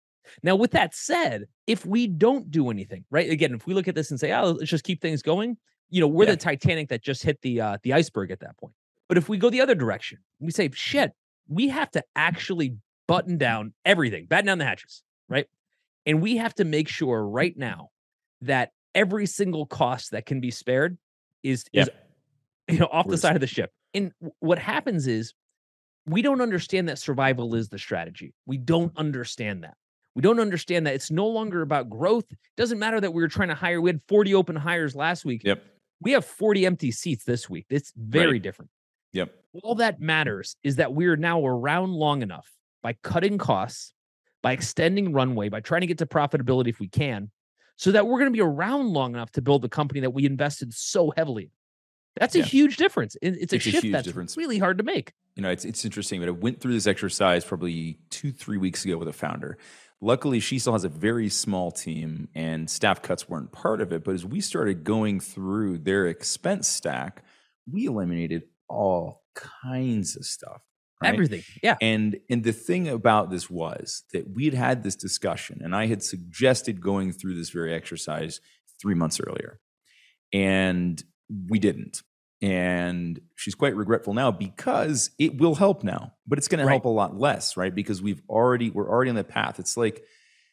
Now, 0.42 0.56
with 0.56 0.72
that 0.72 0.96
said, 0.96 1.48
if 1.68 1.86
we 1.86 2.08
don't 2.08 2.50
do 2.50 2.70
anything, 2.70 3.04
right? 3.12 3.30
Again, 3.30 3.54
if 3.56 3.68
we 3.68 3.74
look 3.74 3.90
at 3.90 3.96
this 3.96 4.10
and 4.10 4.18
say, 4.18 4.32
"Oh, 4.32 4.52
let's 4.52 4.70
just 4.70 4.86
keep 4.86 5.02
things 5.02 5.22
going," 5.22 5.58
you 5.90 6.00
know, 6.00 6.08
we're 6.08 6.24
Yeah. 6.28 6.32
the 6.32 6.38
Titanic 6.38 6.88
that 6.88 7.04
just 7.04 7.24
hit 7.24 7.42
the 7.42 7.60
uh, 7.60 7.78
the 7.84 7.92
iceberg 7.92 8.32
at 8.32 8.40
that 8.40 8.56
point. 8.58 8.74
But 9.10 9.18
if 9.18 9.28
we 9.28 9.38
go 9.38 9.50
the 9.50 9.60
other 9.60 9.76
direction, 9.76 10.20
we 10.40 10.50
say, 10.52 10.70
"Shit, 10.74 11.12
we 11.48 11.68
have 11.70 11.92
to 11.92 12.04
actually 12.16 12.76
button 13.08 13.38
down 13.38 13.74
everything, 13.86 14.26
batten 14.26 14.46
down 14.46 14.58
the 14.58 14.66
hatches, 14.66 15.04
right? 15.30 15.46
And 16.06 16.22
we 16.22 16.38
have 16.38 16.54
to 16.56 16.66
make 16.66 16.88
sure 16.88 17.26
right 17.26 17.56
now 17.58 17.90
that 18.42 18.72
every 18.96 19.26
single 19.26 19.66
cost 19.66 20.12
that 20.12 20.26
can 20.26 20.40
be 20.40 20.52
spared 20.52 20.98
is 21.44 21.66
is 21.74 21.90
you 22.70 22.80
know 22.80 22.88
off 22.92 23.08
the 23.08 23.18
side 23.18 23.36
of 23.36 23.42
the 23.42 23.48
ship. 23.48 23.72
And 23.94 24.12
what 24.40 24.58
happens 24.60 25.08
is 25.08 25.34
we 26.06 26.22
don't 26.22 26.42
understand 26.42 26.90
that 26.90 26.98
survival 27.00 27.56
is 27.56 27.70
the 27.70 27.78
strategy. 27.80 28.34
We 28.46 28.58
don't 28.58 28.92
understand 28.98 29.64
that. 29.64 29.76
We 30.16 30.22
don't 30.22 30.40
understand 30.40 30.86
that 30.88 30.94
it's 30.94 31.10
no 31.10 31.28
longer 31.28 31.62
about 31.62 31.90
growth. 31.90 32.26
It 32.30 32.38
doesn't 32.58 32.78
matter 32.80 33.00
that 33.02 33.12
we 33.14 33.22
were 33.22 33.28
trying 33.28 33.50
to 33.50 33.56
hire. 33.56 33.82
We 33.82 33.90
had 33.90 34.02
40 34.08 34.34
open 34.36 34.56
hires 34.56 34.96
last 34.96 35.26
week. 35.26 35.44
Yep. 35.44 35.64
We 36.02 36.12
have 36.12 36.26
40 36.26 36.66
empty 36.66 36.92
seats 36.92 37.24
this 37.24 37.50
week. 37.50 37.66
It's 37.70 37.94
very 37.96 38.34
Right. 38.34 38.42
different 38.42 38.70
Yep. 39.14 39.34
all 39.64 39.76
that 39.76 40.00
matters 40.02 40.56
is 40.64 40.78
that 40.78 40.94
we're 40.94 41.16
now 41.16 41.46
around 41.46 41.92
long 41.94 42.22
enough 42.22 42.52
by 42.82 42.94
cutting 42.94 43.38
costs, 43.38 43.94
by 44.42 44.52
extending 44.54 45.14
runway, 45.14 45.50
by 45.50 45.62
trying 45.62 45.82
to 45.82 45.88
get 45.88 46.00
to 46.00 46.06
profitability 46.06 46.68
if 46.70 46.80
we 46.80 46.88
can, 46.90 47.32
so 47.78 47.92
that 47.92 48.06
we're 48.08 48.20
going 48.20 48.32
to 48.32 48.36
be 48.36 48.42
around 48.42 48.90
long 48.90 49.14
enough 49.14 49.32
to 49.32 49.42
build 49.42 49.62
the 49.62 49.70
company 49.70 50.00
that 50.02 50.12
we 50.12 50.26
invested 50.26 50.74
so 50.74 51.12
heavily. 51.16 51.52
That's 52.20 52.36
a 52.36 52.40
Yeah. 52.40 52.46
huge 52.46 52.78
difference. 52.78 53.16
It's 53.22 53.54
a 53.54 53.56
It's 53.56 53.64
shift 53.64 53.84
huge 53.84 53.92
that's 53.94 54.06
difference. 54.06 54.38
really 54.38 54.60
hard 54.60 54.78
to 54.80 54.84
make. 54.84 55.14
you 55.36 55.42
know, 55.42 55.50
it's 55.50 55.66
it's 55.66 55.84
interesting, 55.84 56.20
but 56.20 56.28
I 56.28 56.32
went 56.32 56.60
through 56.62 56.74
this 56.74 56.86
exercise 56.86 57.44
probably 57.44 57.98
two, 58.12 58.32
three 58.32 58.58
weeks 58.58 58.86
ago 58.86 58.98
with 58.98 59.08
a 59.08 59.14
founder. 59.14 59.58
Luckily, 60.00 60.40
she 60.40 60.60
still 60.60 60.74
has 60.74 60.84
a 60.84 60.90
very 60.90 61.30
small 61.30 61.72
team, 61.72 62.28
and 62.36 62.70
staff 62.70 63.02
cuts 63.02 63.28
weren't 63.30 63.52
part 63.52 63.82
of 63.82 63.92
it. 63.94 64.04
But 64.04 64.14
as 64.14 64.26
we 64.26 64.42
started 64.42 64.84
going 64.84 65.20
through 65.22 65.80
their 65.80 66.06
expense 66.08 66.68
stack, 66.68 67.24
we 67.72 67.86
eliminated 67.86 68.44
all 68.70 69.24
kinds 69.36 70.16
of 70.16 70.26
stuff. 70.26 70.62
right? 71.02 71.14
Everything. 71.14 71.44
Yeah. 71.62 71.76
And 71.82 72.18
and 72.30 72.44
the 72.44 72.54
thing 72.54 72.88
about 72.88 73.30
this 73.30 73.50
was 73.50 74.04
that 74.14 74.34
we 74.34 74.46
had 74.46 74.54
had 74.54 74.84
this 74.84 74.96
discussion, 74.96 75.62
and 75.64 75.76
I 75.76 75.88
had 75.88 76.04
suggested 76.04 76.82
going 76.82 77.12
through 77.12 77.36
this 77.36 77.50
very 77.50 77.74
exercise 77.74 78.40
three 78.82 78.96
months 78.96 79.20
earlier, 79.20 79.60
and 80.34 81.02
we 81.50 81.60
didn't. 81.60 82.02
And 82.42 83.22
she's 83.38 83.56
quite 83.56 83.74
regretful 83.74 84.14
now 84.14 84.30
because 84.30 85.12
it 85.18 85.38
will 85.38 85.56
help 85.56 85.82
now, 85.82 86.14
but 86.28 86.38
it's 86.38 86.50
going 86.50 86.62
to 86.62 86.70
help 86.70 86.84
a 86.84 86.90
lot 86.90 87.18
less, 87.18 87.56
right? 87.56 87.74
Because 87.74 88.02
we've 88.02 88.22
already 88.28 88.70
we're 88.70 88.90
already 88.90 89.10
on 89.10 89.16
the 89.16 89.24
path. 89.24 89.60
It's 89.60 89.78
like 89.78 90.04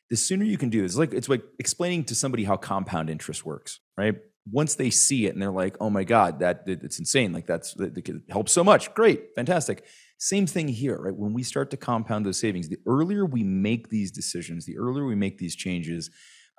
the 0.08 0.16
sooner 0.16 0.44
you 0.44 0.56
can 0.56 0.70
do 0.70 0.82
this, 0.82 0.92
it's 0.92 0.98
like 0.98 1.12
it's 1.12 1.28
like 1.28 1.42
explaining 1.58 2.04
to 2.04 2.14
somebody 2.14 2.44
how 2.44 2.56
compound 2.56 3.10
interest 3.10 3.44
works, 3.44 3.80
right? 3.96 4.16
Once 4.50 4.74
they 4.74 4.90
see 4.90 5.26
it 5.26 5.32
and 5.32 5.42
they're 5.42 5.50
like, 5.50 5.76
"Oh 5.80 5.90
my 5.90 6.04
god, 6.04 6.40
that 6.40 6.62
it's 6.66 6.98
insane! 6.98 7.32
Like 7.32 7.46
that's 7.46 7.74
that, 7.74 7.94
that 7.94 8.02
could 8.02 8.22
help 8.30 8.48
so 8.48 8.64
much. 8.64 8.92
Great, 8.94 9.34
fantastic." 9.34 9.84
Same 10.18 10.46
thing 10.46 10.68
here, 10.68 10.98
right? 10.98 11.16
When 11.16 11.32
we 11.32 11.42
start 11.42 11.70
to 11.70 11.78
compound 11.78 12.26
those 12.26 12.38
savings, 12.38 12.68
the 12.68 12.78
earlier 12.86 13.24
we 13.24 13.42
make 13.42 13.88
these 13.88 14.10
decisions, 14.10 14.66
the 14.66 14.76
earlier 14.76 15.06
we 15.06 15.14
make 15.14 15.38
these 15.38 15.56
changes, 15.56 16.10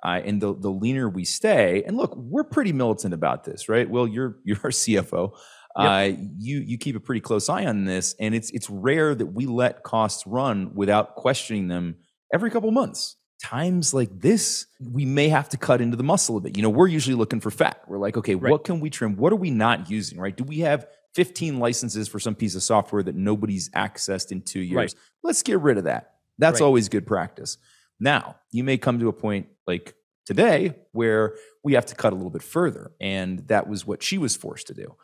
uh, 0.04 0.20
and 0.24 0.40
the 0.40 0.54
the 0.54 0.70
leaner 0.70 1.08
we 1.08 1.24
stay. 1.24 1.82
And 1.86 1.96
look, 1.96 2.14
we're 2.16 2.44
pretty 2.44 2.72
militant 2.72 3.14
about 3.14 3.44
this, 3.44 3.68
right? 3.68 3.88
Well, 3.88 4.06
you're 4.06 4.38
you're 4.44 4.58
our 4.64 4.70
CFO. 4.70 5.32
Uh, 5.74 6.10
you 6.38 6.58
you 6.58 6.76
keep 6.76 6.96
a 6.96 7.00
pretty 7.00 7.20
close 7.20 7.48
eye 7.48 7.64
on 7.64 7.84
this, 7.84 8.14
and 8.20 8.34
it's 8.34 8.50
it's 8.50 8.68
rare 8.68 9.14
that 9.14 9.26
we 9.26 9.46
let 9.46 9.82
costs 9.82 10.26
run 10.26 10.74
without 10.74 11.14
questioning 11.14 11.68
them 11.68 11.96
every 12.32 12.50
couple 12.50 12.70
months. 12.70 13.16
Times 13.42 13.92
like 13.92 14.20
this, 14.20 14.66
we 14.80 15.04
may 15.04 15.28
have 15.28 15.48
to 15.48 15.56
cut 15.56 15.80
into 15.80 15.96
the 15.96 16.04
muscle 16.04 16.36
a 16.36 16.40
bit. 16.40 16.56
You 16.56 16.62
know, 16.62 16.70
we're 16.70 16.86
usually 16.86 17.16
looking 17.16 17.40
for 17.40 17.50
fat. 17.50 17.82
We're 17.88 17.98
like, 17.98 18.16
okay, 18.16 18.36
Right. 18.36 18.50
what 18.50 18.62
can 18.64 18.78
we 18.78 18.88
trim? 18.88 19.16
What 19.16 19.32
are 19.32 19.36
we 19.36 19.50
not 19.50 19.90
using? 19.90 20.18
Right? 20.20 20.36
Do 20.36 20.44
we 20.44 20.60
have 20.60 20.86
15 21.14 21.58
licenses 21.58 22.06
for 22.08 22.20
some 22.20 22.34
piece 22.36 22.54
of 22.54 22.62
software 22.62 23.02
that 23.02 23.16
nobody's 23.16 23.68
accessed 23.70 24.30
in 24.30 24.42
two 24.42 24.60
years? 24.60 24.76
Right. 24.76 24.94
Let's 25.24 25.42
get 25.42 25.58
rid 25.60 25.76
of 25.76 25.84
that. 25.84 26.14
That's 26.38 26.60
Right. 26.60 26.66
always 26.66 26.88
good 26.88 27.04
practice. 27.06 27.58
Now, 27.98 28.36
you 28.52 28.62
may 28.62 28.78
come 28.78 29.00
to 29.00 29.08
a 29.08 29.12
point 29.12 29.48
like 29.66 29.94
today 30.24 30.76
where 30.92 31.34
we 31.64 31.74
have 31.74 31.86
to 31.86 31.94
cut 31.96 32.12
a 32.12 32.16
little 32.16 32.30
bit 32.30 32.42
further. 32.44 32.92
And 33.00 33.40
that 33.48 33.68
was 33.68 33.84
what 33.84 34.04
she 34.04 34.18
was 34.18 34.36
forced 34.36 34.68
to 34.68 34.74
do. 34.74 34.94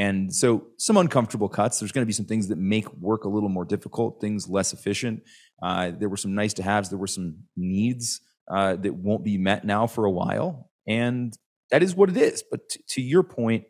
And 0.00 0.34
so, 0.34 0.66
some 0.78 0.96
uncomfortable 0.96 1.50
cuts. 1.50 1.78
There's 1.78 1.92
going 1.92 2.04
to 2.04 2.06
be 2.06 2.14
some 2.14 2.24
things 2.24 2.48
that 2.48 2.56
make 2.56 2.90
work 2.94 3.24
a 3.24 3.28
little 3.28 3.50
more 3.50 3.66
difficult, 3.66 4.18
things 4.18 4.48
less 4.48 4.72
efficient. 4.72 5.22
Uh, 5.62 5.90
there 5.90 6.08
were 6.08 6.16
some 6.16 6.34
nice 6.34 6.54
to 6.54 6.62
haves, 6.62 6.88
there 6.88 6.98
were 6.98 7.06
some 7.06 7.36
needs 7.54 8.22
uh, 8.50 8.76
that 8.76 8.94
won't 8.94 9.24
be 9.24 9.36
met 9.36 9.66
now 9.66 9.86
for 9.86 10.06
a 10.06 10.10
while. 10.10 10.70
And 10.88 11.36
that 11.70 11.82
is 11.82 11.94
what 11.94 12.08
it 12.08 12.16
is. 12.16 12.42
But 12.50 12.70
t- 12.70 12.80
to 12.88 13.02
your 13.02 13.22
point, 13.22 13.64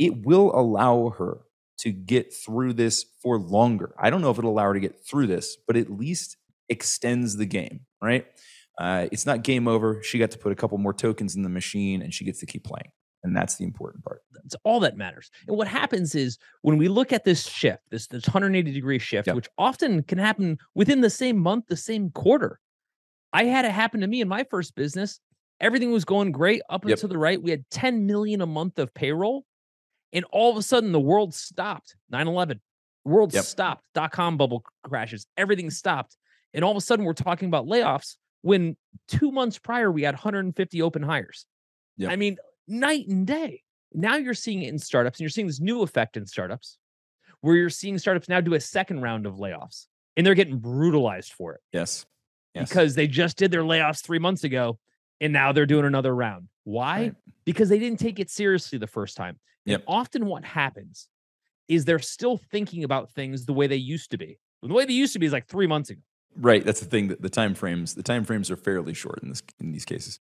it 0.00 0.26
will 0.26 0.50
allow 0.52 1.10
her 1.10 1.42
to 1.78 1.92
get 1.92 2.34
through 2.34 2.72
this 2.72 3.06
for 3.22 3.38
longer. 3.38 3.94
I 4.00 4.10
don't 4.10 4.20
know 4.20 4.30
if 4.30 4.38
it'll 4.38 4.50
allow 4.50 4.64
her 4.64 4.74
to 4.74 4.80
get 4.80 5.06
through 5.08 5.28
this, 5.28 5.56
but 5.64 5.76
at 5.76 5.88
least 5.88 6.38
extends 6.68 7.36
the 7.36 7.46
game, 7.46 7.82
right? 8.02 8.26
Uh, 8.80 9.06
it's 9.12 9.26
not 9.26 9.44
game 9.44 9.68
over. 9.68 10.02
She 10.02 10.18
got 10.18 10.32
to 10.32 10.38
put 10.38 10.50
a 10.50 10.56
couple 10.56 10.76
more 10.78 10.92
tokens 10.92 11.36
in 11.36 11.44
the 11.44 11.48
machine 11.48 12.02
and 12.02 12.12
she 12.12 12.24
gets 12.24 12.40
to 12.40 12.46
keep 12.46 12.64
playing. 12.64 12.90
And 13.28 13.36
that's 13.36 13.56
the 13.56 13.64
important 13.64 14.02
part. 14.04 14.22
It's 14.44 14.56
all 14.64 14.80
that 14.80 14.96
matters. 14.96 15.30
And 15.46 15.56
what 15.56 15.68
happens 15.68 16.14
is 16.14 16.38
when 16.62 16.78
we 16.78 16.88
look 16.88 17.12
at 17.12 17.24
this 17.24 17.46
shift, 17.46 17.82
this, 17.90 18.06
this 18.06 18.26
180 18.26 18.72
degree 18.72 18.98
shift, 18.98 19.26
Yep. 19.26 19.36
which 19.36 19.48
often 19.58 20.02
can 20.02 20.16
happen 20.18 20.58
within 20.74 21.02
the 21.02 21.10
same 21.10 21.38
month, 21.38 21.66
the 21.68 21.76
same 21.76 22.10
quarter. 22.10 22.58
I 23.34 23.44
had 23.44 23.66
it 23.66 23.72
happen 23.72 24.00
to 24.00 24.06
me 24.06 24.22
in 24.22 24.28
my 24.28 24.44
first 24.44 24.74
business. 24.74 25.20
Everything 25.60 25.92
was 25.92 26.06
going 26.06 26.32
great 26.32 26.62
up 26.70 26.82
and 26.82 26.90
Yep. 26.90 27.00
to 27.00 27.08
the 27.08 27.18
right. 27.18 27.40
We 27.42 27.50
had 27.50 27.68
10 27.70 28.06
million 28.06 28.40
a 28.40 28.46
month 28.46 28.78
of 28.78 28.94
payroll. 28.94 29.44
And 30.14 30.24
all 30.32 30.50
of 30.50 30.56
a 30.56 30.62
sudden 30.62 30.92
the 30.92 31.00
world 31.00 31.34
stopped 31.34 31.94
9 32.08 32.26
11. 32.26 32.62
World 33.04 33.34
Yep. 33.34 33.44
stopped. 33.44 33.84
Dot 33.94 34.10
com 34.12 34.38
bubble 34.38 34.64
crashes. 34.82 35.26
Everything 35.36 35.68
stopped. 35.70 36.16
And 36.54 36.64
all 36.64 36.70
of 36.70 36.78
a 36.78 36.80
sudden, 36.80 37.04
we're 37.04 37.12
talking 37.12 37.48
about 37.48 37.66
layoffs 37.66 38.16
when 38.40 38.74
two 39.06 39.30
months 39.30 39.58
prior 39.58 39.92
we 39.92 40.02
had 40.02 40.14
150 40.14 40.80
open 40.80 41.02
hires. 41.02 41.44
Yep. 41.98 42.10
I 42.10 42.16
mean, 42.16 42.38
night 42.68 43.06
and 43.08 43.26
day. 43.26 43.62
Now 43.94 44.16
you're 44.16 44.34
seeing 44.34 44.62
it 44.62 44.68
in 44.68 44.78
startups, 44.78 45.18
and 45.18 45.22
you're 45.24 45.30
seeing 45.30 45.46
this 45.46 45.60
new 45.60 45.82
effect 45.82 46.16
in 46.16 46.26
startups 46.26 46.78
where 47.40 47.56
you're 47.56 47.70
seeing 47.70 47.96
startups 47.98 48.28
now 48.28 48.40
do 48.40 48.54
a 48.54 48.60
second 48.60 49.00
round 49.00 49.24
of 49.26 49.34
layoffs 49.36 49.86
and 50.16 50.26
they're 50.26 50.34
getting 50.34 50.58
brutalized 50.58 51.32
for 51.32 51.54
it 51.54 51.60
Yes. 51.72 52.04
Yes. 52.54 52.68
because 52.68 52.96
they 52.96 53.06
just 53.06 53.36
did 53.38 53.50
their 53.52 53.62
layoffs 53.62 54.02
three 54.02 54.18
months 54.18 54.42
ago 54.42 54.78
and 55.20 55.32
now 55.32 55.52
they're 55.52 55.64
doing 55.66 55.84
another 55.84 56.14
round. 56.14 56.48
Why? 56.64 57.00
Right. 57.00 57.14
Because 57.44 57.68
they 57.68 57.78
didn't 57.78 58.00
take 58.00 58.18
it 58.18 58.28
seriously 58.28 58.78
the 58.78 58.86
first 58.88 59.16
time. 59.16 59.38
And 59.66 59.82
often 59.86 60.26
what 60.26 60.44
happens 60.44 61.08
is 61.68 61.84
they're 61.84 61.98
still 61.98 62.38
thinking 62.38 62.82
about 62.84 63.12
things 63.12 63.46
the 63.46 63.52
way 63.52 63.66
they 63.68 63.76
used 63.76 64.10
to 64.10 64.18
be. 64.18 64.38
The 64.62 64.74
way 64.74 64.84
they 64.84 64.92
used 64.94 65.12
to 65.12 65.18
be 65.18 65.26
is 65.26 65.32
like 65.32 65.46
three 65.46 65.66
months 65.68 65.90
ago. 65.90 66.00
Right. 66.36 66.64
That's 66.64 66.80
the 66.80 66.86
thing. 66.86 67.08
That 67.08 67.22
the 67.22 67.28
time 67.30 67.54
frames, 67.54 67.94
the 67.94 68.02
time 68.02 68.24
frames 68.24 68.50
are 68.50 68.56
fairly 68.56 68.94
short 68.94 69.20
in 69.22 69.28
this 69.28 69.42
in 69.60 69.70
these 69.72 69.84
cases. 69.84 70.18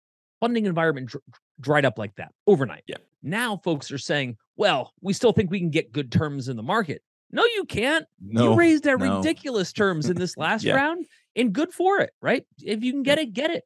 Funding 0.43 0.67
environment 0.67 1.09
dr- 1.09 1.23
dried 1.61 1.85
up 1.85 1.99
like 1.99 2.17
that 2.17 2.33
overnight. 2.49 2.83
Yeah. 2.89 2.97
Now 3.23 3.59
folks 3.59 3.93
are 3.93 3.99
saying, 3.99 4.37
well, 4.57 4.93
we 5.01 5.13
still 5.13 5.33
think 5.33 5.53
we 5.53 5.61
can 5.61 5.71
get 5.71 5.93
good 5.93 6.11
terms 6.11 6.49
in 6.49 6.57
the 6.57 6.65
market. 6.65 7.01
No, 7.31 7.45
you 7.45 7.65
can't. 7.65 8.05
No. 8.21 8.51
you 8.51 8.55
raised 8.59 8.85
at 8.89 8.99
no. 8.99 9.19
ridiculous 9.19 9.73
terms 9.73 10.11
in 10.11 10.17
this 10.17 10.37
last 10.37 10.65
Yeah. 10.65 10.75
round 10.75 11.07
and 11.37 11.53
good 11.53 11.73
for 11.73 12.01
it, 12.01 12.11
right? 12.21 12.45
If 12.61 12.83
you 12.83 12.91
can 12.93 13.05
get 13.05 13.21
it, 13.21 13.33
get 13.33 13.51
it. 13.51 13.63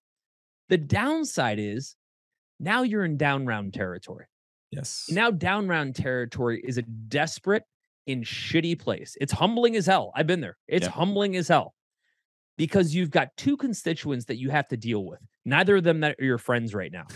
The 0.68 0.76
downside 0.76 1.58
is 1.58 1.96
now 2.60 2.82
you're 2.82 3.06
in 3.06 3.16
down 3.16 3.46
round 3.46 3.72
territory. 3.72 4.26
Yes. 4.70 5.06
Now 5.10 5.30
down 5.30 5.68
round 5.68 5.96
territory 5.96 6.60
is 6.62 6.76
a 6.76 6.82
desperate 6.82 7.62
and 8.06 8.22
shitty 8.22 8.78
place. 8.78 9.16
It's 9.18 9.32
humbling 9.32 9.76
as 9.76 9.86
hell. 9.86 10.12
I've 10.14 10.26
been 10.26 10.42
there. 10.42 10.58
It's 10.68 10.84
Yeah. 10.86 10.92
humbling 10.92 11.36
as 11.36 11.48
hell 11.48 11.74
because 12.56 12.94
you've 12.94 13.10
got 13.10 13.28
two 13.36 13.56
constituents 13.56 14.24
that 14.26 14.36
you 14.38 14.50
have 14.50 14.68
to 14.68 14.76
deal 14.76 15.04
with. 15.04 15.20
Neither 15.44 15.76
of 15.76 15.84
them 15.84 16.00
that 16.00 16.16
are 16.20 16.24
your 16.24 16.38
friends 16.38 16.74
right 16.74 16.92
now. 16.92 17.06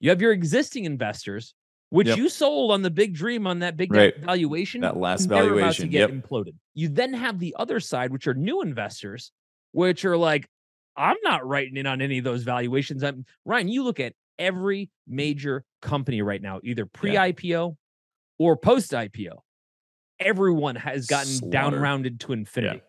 You 0.00 0.10
have 0.10 0.20
your 0.20 0.32
existing 0.32 0.84
investors, 0.84 1.54
which 1.90 2.08
Yep. 2.08 2.16
you 2.18 2.28
sold 2.28 2.70
on 2.72 2.82
the 2.82 2.90
big 2.90 3.14
dream 3.14 3.46
on 3.46 3.60
that 3.60 3.76
big 3.76 3.92
Right. 3.92 4.16
valuation 4.18 4.80
that 4.82 4.96
last 4.96 5.28
they're 5.28 5.58
about 5.58 5.74
to 5.76 5.88
get 5.88 6.10
Yep. 6.10 6.10
imploded. 6.10 6.54
You 6.74 6.88
then 6.88 7.12
have 7.14 7.38
the 7.38 7.54
other 7.58 7.80
side, 7.80 8.12
which 8.12 8.26
are 8.26 8.34
new 8.34 8.60
investors, 8.62 9.32
which 9.72 10.04
are 10.04 10.16
like, 10.16 10.48
I'm 10.96 11.16
not 11.22 11.46
writing 11.46 11.76
in 11.76 11.86
on 11.86 12.00
any 12.00 12.18
of 12.18 12.24
those 12.24 12.42
valuations. 12.42 13.02
I'm 13.04 13.24
Ryan. 13.44 13.68
You 13.68 13.84
look 13.84 14.00
at 14.00 14.14
every 14.38 14.90
major 15.06 15.64
company 15.80 16.22
right 16.22 16.42
now, 16.42 16.60
either 16.64 16.86
pre-IPO 16.86 17.76
or 18.38 18.56
post-IPO. 18.56 19.42
Everyone 20.20 20.74
has 20.76 21.06
gotten 21.06 21.50
down 21.50 21.74
rounded 21.74 22.18
to 22.20 22.32
infinity. 22.32 22.82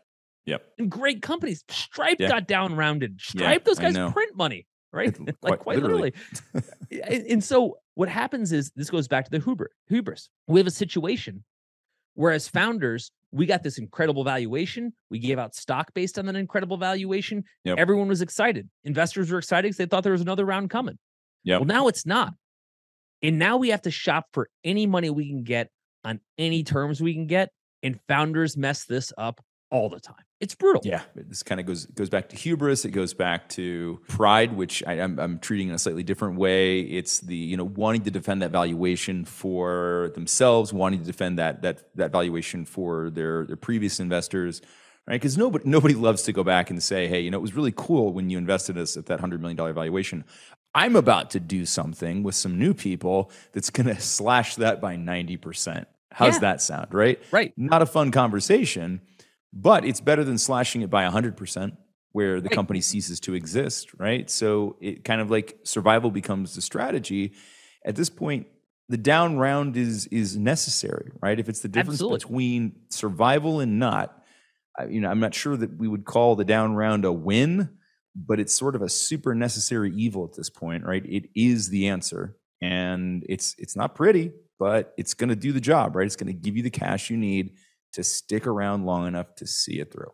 Yep. 0.50 0.64
And 0.80 0.90
great 0.92 1.22
companies. 1.22 1.64
Stripe 1.70 2.18
Yeah. 2.20 2.30
got 2.30 2.48
down 2.48 2.76
rounded. 2.76 3.20
Yeah, 3.34 3.42
Stripe, 3.42 3.66
those 3.66 3.80
guys 3.80 3.96
print 4.14 4.36
money, 4.36 4.66
right? 4.92 5.10
It- 5.10 5.20
like 5.28 5.38
quite 5.42 5.60
quite 5.60 5.80
literally. 5.80 6.14
literally. 6.54 7.04
and, 7.16 7.26
and 7.28 7.44
so 7.44 7.78
what 7.96 8.10
happens 8.10 8.52
is 8.52 8.72
this 8.76 8.90
goes 8.90 9.08
back 9.08 9.26
to 9.26 9.32
the 9.32 9.40
hubris. 9.40 9.72
hubris. 9.88 10.30
We 10.48 10.60
have 10.60 10.68
a 10.68 10.72
situation 10.72 11.44
where 12.16 12.32
as 12.32 12.48
founders, 12.48 13.12
we 13.32 13.46
got 13.46 13.62
this 13.64 13.78
incredible 13.78 14.24
valuation. 14.24 14.92
We 15.10 15.20
gave 15.20 15.38
out 15.38 15.54
stock 15.56 15.94
based 15.94 16.18
on 16.18 16.26
that 16.26 16.36
incredible 16.36 16.78
valuation. 16.78 17.44
Yep. 17.64 17.78
Everyone 17.78 18.08
was 18.08 18.22
excited. 18.22 18.68
Investors 18.84 19.32
were 19.32 19.38
excited 19.38 19.68
because 19.68 19.78
they 19.78 19.86
thought 19.86 20.04
there 20.04 20.12
was 20.14 20.22
another 20.22 20.46
round 20.46 20.70
coming. 20.70 20.98
Yep. 21.44 21.60
Well, 21.62 21.68
now 21.68 21.88
it's 21.88 22.06
not. 22.06 22.34
And 23.22 23.38
now 23.38 23.58
we 23.58 23.70
have 23.70 23.84
to 23.84 23.92
shop 23.92 24.26
for 24.34 24.50
any 24.64 24.88
money 24.88 25.10
we 25.10 25.30
can 25.30 25.44
get 25.44 25.70
on 26.04 26.20
any 26.38 26.64
terms 26.64 27.02
we 27.02 27.14
can 27.14 27.28
get. 27.28 27.50
And 27.84 28.00
founders 28.08 28.58
mess 28.58 28.86
this 28.86 29.14
up 29.18 29.40
all 29.72 29.90
the 29.90 30.00
time. 30.00 30.16
It's 30.40 30.56
brutal. 30.56 30.82
Yeah, 30.86 31.02
this 31.16 31.44
kind 31.44 31.60
of 31.60 31.68
goes 31.68 31.86
goes 31.88 32.10
back 32.10 32.30
to 32.30 32.36
hubris. 32.36 32.86
It 32.86 32.92
goes 32.92 33.14
back 33.14 33.50
to 33.50 34.00
pride, 34.08 34.56
which 34.56 34.82
I, 34.88 34.94
I'm, 34.94 35.20
I'm 35.20 35.40
treating 35.40 35.68
in 35.70 35.76
a 35.76 35.80
slightly 35.80 36.04
different 36.04 36.38
way. 36.38 36.80
It's 36.82 37.20
the 37.20 37.36
you 37.36 37.58
know 37.58 37.66
wanting 37.66 38.04
to 38.04 38.12
defend 38.12 38.42
that 38.42 38.52
valuation 38.52 39.26
for 39.26 40.12
themselves, 40.16 40.72
wanting 40.74 41.02
to 41.02 41.06
defend 41.06 41.40
that 41.40 41.62
that 41.64 41.84
that 41.96 42.12
valuation 42.12 42.66
for 42.66 43.10
their 43.10 43.46
their 43.46 43.58
previous 43.58 44.00
investors, 44.00 44.62
right? 45.08 45.16
Because 45.16 45.38
nobody 45.38 45.68
nobody 45.70 45.94
loves 45.94 46.24
to 46.24 46.32
go 46.32 46.44
back 46.44 46.70
and 46.70 46.82
say, 46.82 47.08
hey, 47.08 47.20
you 47.20 47.30
know, 47.32 47.38
it 47.38 47.42
was 47.42 47.54
really 47.56 47.74
cool 47.76 48.14
when 48.14 48.30
you 48.30 48.38
invested 48.38 48.78
us 48.78 48.96
at 48.96 49.08
that 49.08 49.20
hundred 49.20 49.42
million 49.42 49.58
dollar 49.58 49.74
valuation. 49.74 50.24
I'm 50.74 50.96
about 50.96 51.32
to 51.32 51.40
do 51.40 51.66
something 51.66 52.22
with 52.24 52.36
some 52.36 52.58
new 52.60 52.74
people 52.76 53.32
that's 53.54 53.70
going 53.72 53.88
to 53.94 54.00
slash 54.00 54.56
that 54.56 54.80
by 54.80 54.96
ninety 54.96 55.36
percent. 55.36 55.88
How's 56.12 56.36
Yeah. 56.36 56.40
that 56.40 56.62
sound, 56.62 56.94
right? 56.94 57.20
Right. 57.32 57.54
not 57.58 57.82
a 57.82 57.86
fun 57.86 58.12
conversation, 58.12 59.02
but 59.54 59.86
it's 59.86 60.02
better 60.02 60.24
than 60.24 60.38
slashing 60.38 60.82
it 60.82 60.90
by 60.90 61.04
100% 61.04 61.78
where 62.12 62.42
the 62.42 62.50
Right. 62.50 62.56
company 62.56 62.82
ceases 62.82 63.20
to 63.22 63.34
exist, 63.36 63.94
right? 64.00 64.30
So 64.30 64.78
it 64.82 65.04
kind 65.04 65.22
of 65.22 65.30
like 65.30 65.60
survival 65.64 66.12
becomes 66.12 66.56
the 66.56 66.62
strategy. 66.62 67.34
At 67.86 67.96
this 67.96 68.10
point, 68.10 68.48
the 68.90 68.98
down 68.98 69.38
round 69.38 69.78
is 69.78 70.08
is 70.08 70.36
necessary, 70.38 71.12
right? 71.22 71.40
If 71.40 71.48
it's 71.50 71.60
the 71.60 71.68
difference 71.68 72.02
Absolutely. 72.02 72.04
between 72.04 72.82
survival 72.90 73.60
and 73.60 73.78
not, 73.80 74.24
you 74.90 75.02
know, 75.02 75.10
I'm 75.10 75.20
not 75.20 75.34
sure 75.34 75.58
that 75.58 75.78
we 75.78 75.88
would 75.88 76.06
call 76.06 76.36
the 76.36 76.46
down 76.46 76.74
round 76.76 77.06
a 77.06 77.12
win, 77.12 77.78
but 78.16 78.40
it's 78.40 78.54
sort 78.54 78.76
of 78.76 78.82
a 78.82 78.90
super 78.90 79.36
necessary 79.36 79.94
evil 79.96 80.26
at 80.26 80.36
this 80.36 80.50
point, 80.50 80.86
right? 80.86 81.06
It 81.06 81.30
is 81.36 81.70
the 81.70 81.88
answer, 81.88 82.38
and 82.62 83.24
it's 83.28 83.56
it's 83.58 83.76
not 83.76 83.96
pretty, 83.96 84.32
but 84.58 84.94
it's 84.98 85.14
going 85.14 85.30
to 85.30 85.36
do 85.36 85.52
the 85.52 85.62
job, 85.62 85.96
right? 85.96 86.06
It's 86.06 86.16
going 86.16 86.34
to 86.34 86.40
give 86.40 86.56
you 86.58 86.64
the 86.64 86.70
cash 86.70 87.10
you 87.10 87.18
need 87.18 87.54
to 87.94 88.04
stick 88.04 88.48
around 88.48 88.86
long 88.86 89.08
enough 89.08 89.36
to 89.36 89.48
see 89.48 89.80
it 89.80 89.92
through. 89.92 90.12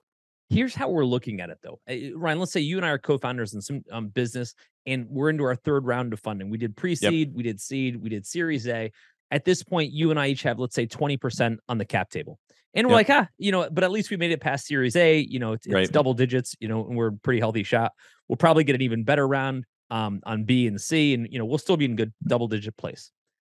Here's 0.49 0.75
how 0.75 0.89
we're 0.89 1.05
looking 1.05 1.41
at 1.41 1.49
it, 1.49 1.57
though. 1.63 1.79
Uh, 1.89 2.15
Ryan, 2.17 2.39
let's 2.39 2.51
say 2.51 2.59
you 2.61 2.77
and 2.77 2.85
I 2.85 2.89
are 2.89 2.99
co-founders 2.99 3.53
in 3.55 3.61
some 3.61 3.81
um, 3.91 4.07
business, 4.09 4.53
and 4.85 5.07
we're 5.09 5.29
into 5.31 5.43
our 5.43 5.55
third 5.55 5.85
round 5.85 6.13
of 6.13 6.19
funding. 6.19 6.49
We 6.51 6.57
did 6.59 6.77
pre-seed, 6.77 7.33
we 7.33 7.41
did 7.43 7.59
seed, 7.59 7.95
we 8.01 8.09
did 8.09 8.25
Series 8.27 8.67
A. 8.67 8.91
At 9.31 9.43
this 9.43 9.63
point, 9.63 9.91
you 9.91 10.11
and 10.11 10.19
I 10.19 10.27
each 10.27 10.43
have, 10.43 10.59
let's 10.59 10.75
say, 10.75 10.85
twenty 10.85 11.17
percent 11.17 11.59
on 11.67 11.79
the 11.79 11.85
cap 11.85 12.11
table, 12.11 12.37
and 12.75 12.85
we're 12.87 12.99
Yep. 12.99 13.09
like, 13.09 13.17
ah, 13.25 13.27
you 13.39 13.51
know, 13.51 13.67
but 13.71 13.83
at 13.83 13.89
least 13.89 14.11
we 14.11 14.17
made 14.17 14.31
it 14.31 14.39
past 14.39 14.67
Series 14.67 14.95
A. 14.95 15.17
You 15.17 15.39
know, 15.39 15.53
it's, 15.53 15.65
it's 15.65 15.73
Right. 15.73 15.91
double 15.91 16.13
digits. 16.13 16.55
You 16.59 16.67
know, 16.67 16.85
and 16.85 16.95
we're 16.95 17.07
a 17.07 17.13
pretty 17.13 17.39
healthy 17.39 17.63
shot. 17.63 17.91
We'll 18.29 18.37
probably 18.37 18.63
get 18.63 18.75
an 18.75 18.83
even 18.83 19.03
better 19.03 19.27
round 19.27 19.65
um, 19.89 20.21
on 20.27 20.43
B 20.43 20.67
and 20.67 20.79
C, 20.79 21.15
and 21.15 21.27
you 21.31 21.39
know, 21.39 21.45
we'll 21.45 21.57
still 21.57 21.75
be 21.75 21.85
in 21.85 21.95
good 21.95 22.13
double-digit 22.27 22.77
place. 22.77 23.09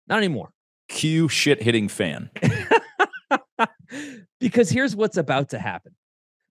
Not 0.08 0.20
anymore. 0.20 0.52
Cue 0.90 1.28
shit 1.28 1.62
hitting 1.64 1.88
fan. 1.88 2.30
because 4.40 4.70
here's 4.70 4.96
what's 4.96 5.18
about 5.18 5.50
to 5.50 5.60
happen. 5.60 5.96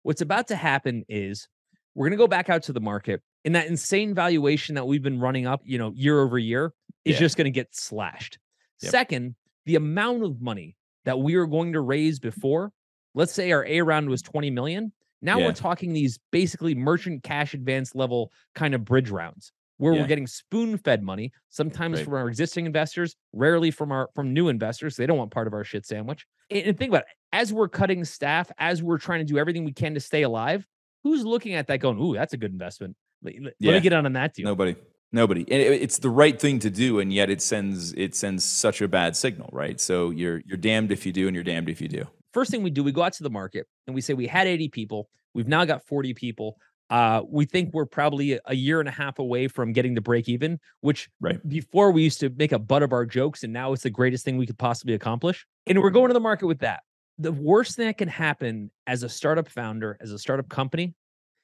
What's 0.02 0.20
about 0.20 0.48
to 0.48 0.56
happen 0.56 1.04
is 1.08 1.48
we're 1.94 2.06
going 2.08 2.18
to 2.18 2.22
go 2.22 2.28
back 2.28 2.48
out 2.48 2.62
to 2.64 2.72
the 2.72 2.80
market 2.80 3.22
and 3.44 3.54
that 3.54 3.66
insane 3.66 4.14
valuation 4.14 4.74
that 4.76 4.86
we've 4.86 5.02
been 5.02 5.20
running 5.20 5.46
up, 5.46 5.60
you 5.64 5.78
know, 5.78 5.92
year 5.94 6.20
over 6.20 6.38
year 6.38 6.72
is 7.04 7.14
Yeah. 7.14 7.20
just 7.20 7.36
going 7.36 7.46
to 7.46 7.50
get 7.50 7.74
slashed. 7.74 8.38
Yep. 8.82 8.90
Second, 8.90 9.34
the 9.66 9.76
amount 9.76 10.22
of 10.24 10.40
money 10.40 10.76
that 11.04 11.18
we 11.18 11.36
were 11.36 11.46
going 11.46 11.72
to 11.72 11.80
raise 11.80 12.18
before, 12.18 12.72
let's 13.14 13.32
say 13.32 13.52
our 13.52 13.64
A 13.66 13.80
round 13.82 14.08
was 14.08 14.22
20 14.22 14.50
million. 14.50 14.92
Now 15.22 15.38
Yeah. 15.38 15.46
we're 15.46 15.52
talking 15.52 15.92
these 15.92 16.18
basically 16.30 16.74
merchant 16.74 17.22
cash 17.22 17.52
advance 17.54 17.94
level 17.94 18.32
kind 18.54 18.74
of 18.74 18.84
bridge 18.84 19.10
rounds 19.10 19.52
where 19.80 19.94
Yeah. 19.94 20.02
we're 20.02 20.06
getting 20.08 20.26
spoon 20.26 20.76
fed 20.76 21.02
money, 21.02 21.32
sometimes 21.48 21.96
Right. 21.98 22.04
from 22.04 22.14
our 22.14 22.28
existing 22.28 22.66
investors, 22.66 23.16
rarely 23.32 23.70
from 23.70 23.90
our 23.92 24.10
from 24.14 24.32
new 24.34 24.48
investors. 24.48 24.96
They 24.96 25.06
don't 25.06 25.16
want 25.18 25.30
part 25.30 25.46
of 25.46 25.54
our 25.54 25.64
shit 25.64 25.86
sandwich. 25.86 26.26
And, 26.50 26.76
think 26.76 26.90
about 26.90 27.02
it, 27.02 27.06
as 27.32 27.52
we're 27.52 27.68
cutting 27.68 28.04
staff, 28.04 28.50
as 28.58 28.82
we're 28.82 28.98
trying 28.98 29.20
to 29.20 29.24
do 29.24 29.38
everything 29.38 29.64
we 29.64 29.72
can 29.72 29.94
to 29.94 30.00
stay 30.00 30.22
alive, 30.22 30.66
who's 31.02 31.24
looking 31.24 31.54
at 31.54 31.66
that 31.68 31.78
going, 31.78 31.98
ooh, 31.98 32.12
that's 32.14 32.32
a 32.34 32.36
good 32.36 32.52
investment. 32.52 32.96
Let, 33.22 33.34
Yeah. 33.58 33.72
me 33.72 33.80
get 33.80 33.92
on 33.92 34.04
on 34.06 34.12
that 34.14 34.34
deal. 34.34 34.44
Nobody. 34.46 34.76
Nobody. 35.12 35.40
And 35.42 35.60
it- 35.60 35.82
it's 35.82 35.98
the 35.98 36.10
right 36.10 36.38
thing 36.40 36.58
to 36.60 36.70
do, 36.70 37.00
and 37.00 37.12
yet 37.12 37.30
it 37.30 37.40
sends 37.42 37.92
it 37.94 38.14
sends 38.14 38.44
such 38.44 38.80
a 38.82 38.86
bad 38.88 39.16
signal, 39.16 39.48
right? 39.52 39.80
So 39.80 40.10
you're 40.10 40.42
you're 40.46 40.56
damned 40.58 40.92
if 40.92 41.06
you 41.06 41.12
do, 41.12 41.26
and 41.26 41.34
you're 41.34 41.42
damned 41.44 41.68
if 41.70 41.80
you 41.80 41.88
do. 41.88 42.04
First 42.32 42.50
thing 42.50 42.62
we 42.62 42.70
do, 42.70 42.84
we 42.84 42.92
go 42.92 43.02
out 43.02 43.12
to 43.14 43.22
the 43.22 43.30
market 43.30 43.66
and 43.86 43.94
we 43.94 44.00
say 44.02 44.14
we 44.14 44.26
had 44.28 44.46
80 44.46 44.68
people. 44.68 45.08
We've 45.34 45.48
now 45.48 45.64
got 45.64 45.84
40 45.86 46.12
people. 46.14 46.58
Uh, 46.90 47.22
we 47.28 47.44
think 47.44 47.72
we're 47.72 47.86
probably 47.86 48.38
a- 48.44 48.54
year 48.54 48.80
and 48.80 48.88
a 48.88 48.92
half 48.92 49.18
away 49.20 49.46
from 49.46 49.72
getting 49.72 49.94
to 49.94 50.00
break 50.00 50.28
even, 50.28 50.58
which 50.80 51.08
Right. 51.20 51.38
before 51.48 51.92
we 51.92 52.02
used 52.02 52.18
to 52.20 52.30
make 52.30 52.50
a 52.52 52.58
butt 52.58 52.82
of 52.82 52.92
our 52.92 53.06
jokes, 53.06 53.44
and 53.44 53.52
now 53.52 53.72
it's 53.72 53.84
the 53.84 53.90
greatest 53.90 54.24
thing 54.24 54.36
we 54.36 54.46
could 54.46 54.58
possibly 54.58 54.94
accomplish. 54.94 55.46
And 55.66 55.80
we're 55.80 55.90
going 55.90 56.08
to 56.08 56.14
the 56.14 56.20
market 56.20 56.46
with 56.46 56.58
that. 56.60 56.82
The 57.18 57.32
worst 57.32 57.76
thing 57.76 57.86
that 57.86 57.96
can 57.98 58.08
happen 58.08 58.70
as 58.88 59.04
a 59.04 59.08
startup 59.08 59.48
founder, 59.48 59.96
as 60.00 60.10
a 60.10 60.18
startup 60.18 60.48
company, 60.48 60.94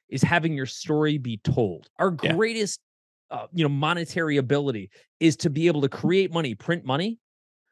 is 0.09 0.23
having 0.23 0.55
your 0.55 0.67
story 0.67 1.17
be 1.19 1.37
told. 1.39 1.89
Our 1.99 2.17
Yeah. 2.23 2.35
greatest, 2.35 2.81
uh, 3.31 3.47
you 3.53 3.63
know, 3.65 3.69
monetary 3.69 4.37
ability 4.39 4.91
is 5.21 5.37
to 5.39 5.51
be 5.51 5.69
able 5.69 5.81
to 5.83 5.89
create 5.89 6.33
money, 6.33 6.55
print 6.57 6.85
money 6.85 7.19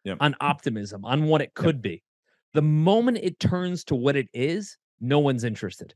Yep. 0.05 0.19
on 0.21 0.35
optimism, 0.41 1.05
on 1.05 1.25
what 1.25 1.41
it 1.43 1.55
could 1.55 1.81
be. 1.83 2.03
The 2.53 2.63
moment 2.63 3.19
it 3.23 3.41
turns 3.41 3.83
to 3.85 3.97
what 3.97 4.15
it 4.17 4.29
is, 4.33 4.77
no 5.01 5.19
one's 5.19 5.43
interested. 5.43 5.95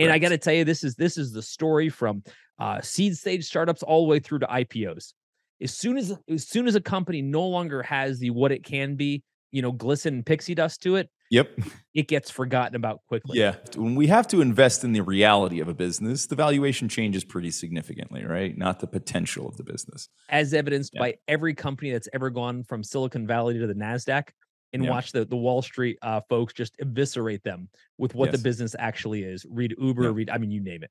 And 0.00 0.10
I 0.12 0.18
got 0.18 0.30
to 0.30 0.38
tell 0.38 0.54
you, 0.54 0.64
this 0.64 0.84
is 0.84 0.94
this 0.94 1.18
is 1.18 1.32
the 1.32 1.42
story 1.42 1.88
from 1.88 2.22
uh, 2.58 2.80
seed 2.80 3.16
stage 3.16 3.44
startups 3.44 3.82
all 3.82 4.04
the 4.04 4.08
way 4.10 4.18
through 4.20 4.40
to 4.40 4.46
IPOs. 4.46 5.12
As 5.60 5.72
soon 5.74 5.96
as 5.98 6.16
as 6.28 6.46
soon 6.48 6.66
as 6.66 6.74
a 6.74 6.80
company 6.80 7.22
no 7.22 7.46
longer 7.46 7.82
has 7.82 8.18
the 8.18 8.30
what 8.30 8.52
it 8.52 8.64
can 8.64 8.96
be 8.96 9.22
you 9.54 9.60
know, 9.60 9.70
glisten 9.70 10.22
pixie 10.22 10.54
dust 10.54 10.82
to 10.82 10.96
it, 10.96 11.10
Yep. 11.30 11.50
it 11.92 12.08
gets 12.08 12.30
forgotten 12.30 12.74
about 12.74 13.00
quickly. 13.06 13.38
Yeah. 13.38 13.56
When 13.76 13.94
we 13.96 14.06
have 14.06 14.26
to 14.28 14.40
invest 14.40 14.82
in 14.82 14.92
the 14.92 15.02
reality 15.02 15.60
of 15.60 15.68
a 15.68 15.74
business, 15.74 16.24
the 16.24 16.34
valuation 16.36 16.88
changes 16.88 17.22
pretty 17.22 17.50
significantly, 17.50 18.24
right? 18.24 18.56
Not 18.56 18.80
the 18.80 18.86
potential 18.86 19.46
of 19.46 19.58
the 19.58 19.62
business. 19.62 20.08
As 20.30 20.54
evidenced 20.54 20.92
Yeah. 20.94 21.00
by 21.00 21.14
every 21.28 21.52
company 21.52 21.90
that's 21.92 22.08
ever 22.14 22.30
gone 22.30 22.64
from 22.64 22.82
Silicon 22.82 23.26
Valley 23.26 23.58
to 23.58 23.66
the 23.66 23.74
NASDAQ 23.74 24.28
and 24.72 24.84
Yeah. 24.84 24.90
watch 24.90 25.12
the, 25.12 25.24
the 25.24 25.36
Wall 25.36 25.62
Street 25.62 25.98
uh, 26.02 26.20
folks 26.28 26.52
just 26.54 26.74
eviscerate 26.80 27.42
them 27.42 27.68
with 27.98 28.14
what 28.14 28.32
the 28.32 28.38
business 28.38 28.74
actually 28.78 29.22
is. 29.22 29.44
Read 29.48 29.74
Uber, 29.78 30.04
Yeah. 30.04 30.10
read, 30.14 30.30
I 30.30 30.38
mean, 30.38 30.50
you 30.50 30.60
name 30.60 30.82
it. 30.82 30.90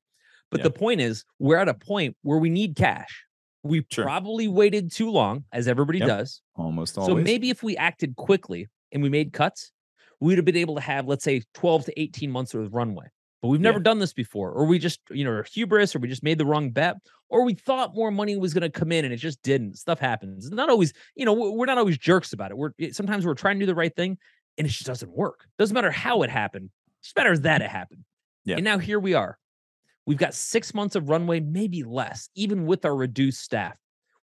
But 0.50 0.60
Yeah. 0.60 0.64
the 0.64 0.70
point 0.70 1.00
is, 1.00 1.24
we're 1.38 1.56
at 1.56 1.68
a 1.68 1.74
point 1.74 2.16
where 2.22 2.38
we 2.38 2.50
need 2.50 2.76
cash. 2.76 3.24
We 3.64 3.84
Sure. 3.90 4.04
probably 4.04 4.48
waited 4.48 4.90
too 4.92 5.10
long, 5.10 5.44
as 5.52 5.68
everybody 5.68 5.98
Yep. 6.00 6.08
does. 6.08 6.42
Almost 6.56 6.98
always. 6.98 7.08
So 7.16 7.22
maybe 7.22 7.50
if 7.50 7.62
we 7.62 7.76
acted 7.76 8.16
quickly 8.16 8.68
and 8.92 9.02
we 9.02 9.08
made 9.08 9.32
cuts, 9.32 9.72
we'd 10.20 10.36
have 10.38 10.44
been 10.44 10.56
able 10.56 10.74
to 10.76 10.80
have, 10.80 11.06
let's 11.06 11.24
say, 11.24 11.42
12 11.54 11.84
to 11.86 12.00
18 12.00 12.30
months 12.30 12.54
of 12.54 12.74
runway. 12.74 13.06
But 13.42 13.48
we've 13.48 13.60
Yeah. 13.60 13.64
never 13.70 13.80
done 13.80 13.98
this 13.98 14.12
before, 14.12 14.52
or 14.52 14.64
we 14.64 14.78
just, 14.78 15.00
you 15.10 15.24
know, 15.24 15.32
are 15.32 15.42
hubris, 15.42 15.94
or 15.94 15.98
we 15.98 16.08
just 16.08 16.22
made 16.22 16.38
the 16.38 16.46
wrong 16.46 16.70
bet, 16.70 16.96
or 17.28 17.44
we 17.44 17.54
thought 17.54 17.94
more 17.94 18.12
money 18.12 18.36
was 18.36 18.54
going 18.54 18.62
to 18.62 18.70
come 18.70 18.92
in 18.92 19.04
and 19.04 19.12
it 19.12 19.16
just 19.18 19.42
didn't. 19.42 19.76
Stuff 19.78 19.98
happens. 19.98 20.46
It's 20.46 20.54
not 20.54 20.70
always, 20.70 20.92
you 21.16 21.24
know, 21.26 21.32
we- 21.32 21.50
we're 21.50 21.66
not 21.66 21.76
always 21.78 21.98
jerks 21.98 22.32
about 22.32 22.52
it. 22.52 22.56
We're 22.56 22.70
eh, 22.78 22.90
sometimes 22.92 23.26
we're 23.26 23.34
trying 23.34 23.56
to 23.58 23.62
do 23.62 23.66
the 23.66 23.74
right 23.74 23.94
thing 23.94 24.16
and 24.58 24.66
it 24.66 24.70
just 24.70 24.86
doesn't 24.86 25.10
work. 25.10 25.46
Doesn't 25.58 25.74
matter 25.74 25.90
how 25.90 26.22
it 26.22 26.30
happened. 26.30 26.66
It 26.66 27.02
just 27.02 27.16
matters 27.16 27.40
that 27.40 27.62
it 27.62 27.68
happened. 27.70 28.04
Yeah. 28.44 28.56
And 28.56 28.64
now 28.64 28.78
here 28.78 29.00
we 29.00 29.14
are. 29.14 29.38
We've 30.06 30.18
got 30.18 30.34
six 30.34 30.72
months 30.72 30.94
of 30.94 31.08
runway, 31.08 31.40
maybe 31.40 31.82
less, 31.82 32.28
even 32.36 32.66
with 32.66 32.84
our 32.84 32.94
reduced 32.94 33.40
staff. 33.40 33.76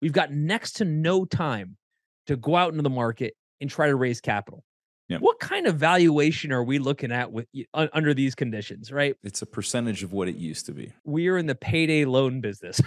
We've 0.02 0.12
got 0.12 0.30
next 0.32 0.72
to 0.74 0.84
no 0.84 1.24
time 1.24 1.78
to 2.26 2.36
go 2.36 2.54
out 2.56 2.72
into 2.72 2.82
the 2.82 2.90
market 2.90 3.34
and 3.62 3.70
try 3.70 3.86
to 3.86 3.96
raise 3.96 4.20
capital. 4.20 4.62
Yep. 5.08 5.20
What 5.20 5.38
kind 5.38 5.66
of 5.68 5.76
valuation 5.76 6.50
are 6.52 6.64
we 6.64 6.80
looking 6.80 7.12
at 7.12 7.30
with 7.30 7.46
under 7.72 8.12
these 8.12 8.34
conditions, 8.34 8.90
right? 8.90 9.14
it's 9.22 9.40
a 9.40 9.46
percentage 9.46 10.02
of 10.02 10.12
what 10.12 10.26
it 10.26 10.34
used 10.34 10.66
to 10.66 10.72
be. 10.72 10.92
We 11.04 11.28
are 11.28 11.38
in 11.38 11.46
the 11.46 11.54
payday 11.54 12.04
loan 12.04 12.40
business. 12.40 12.80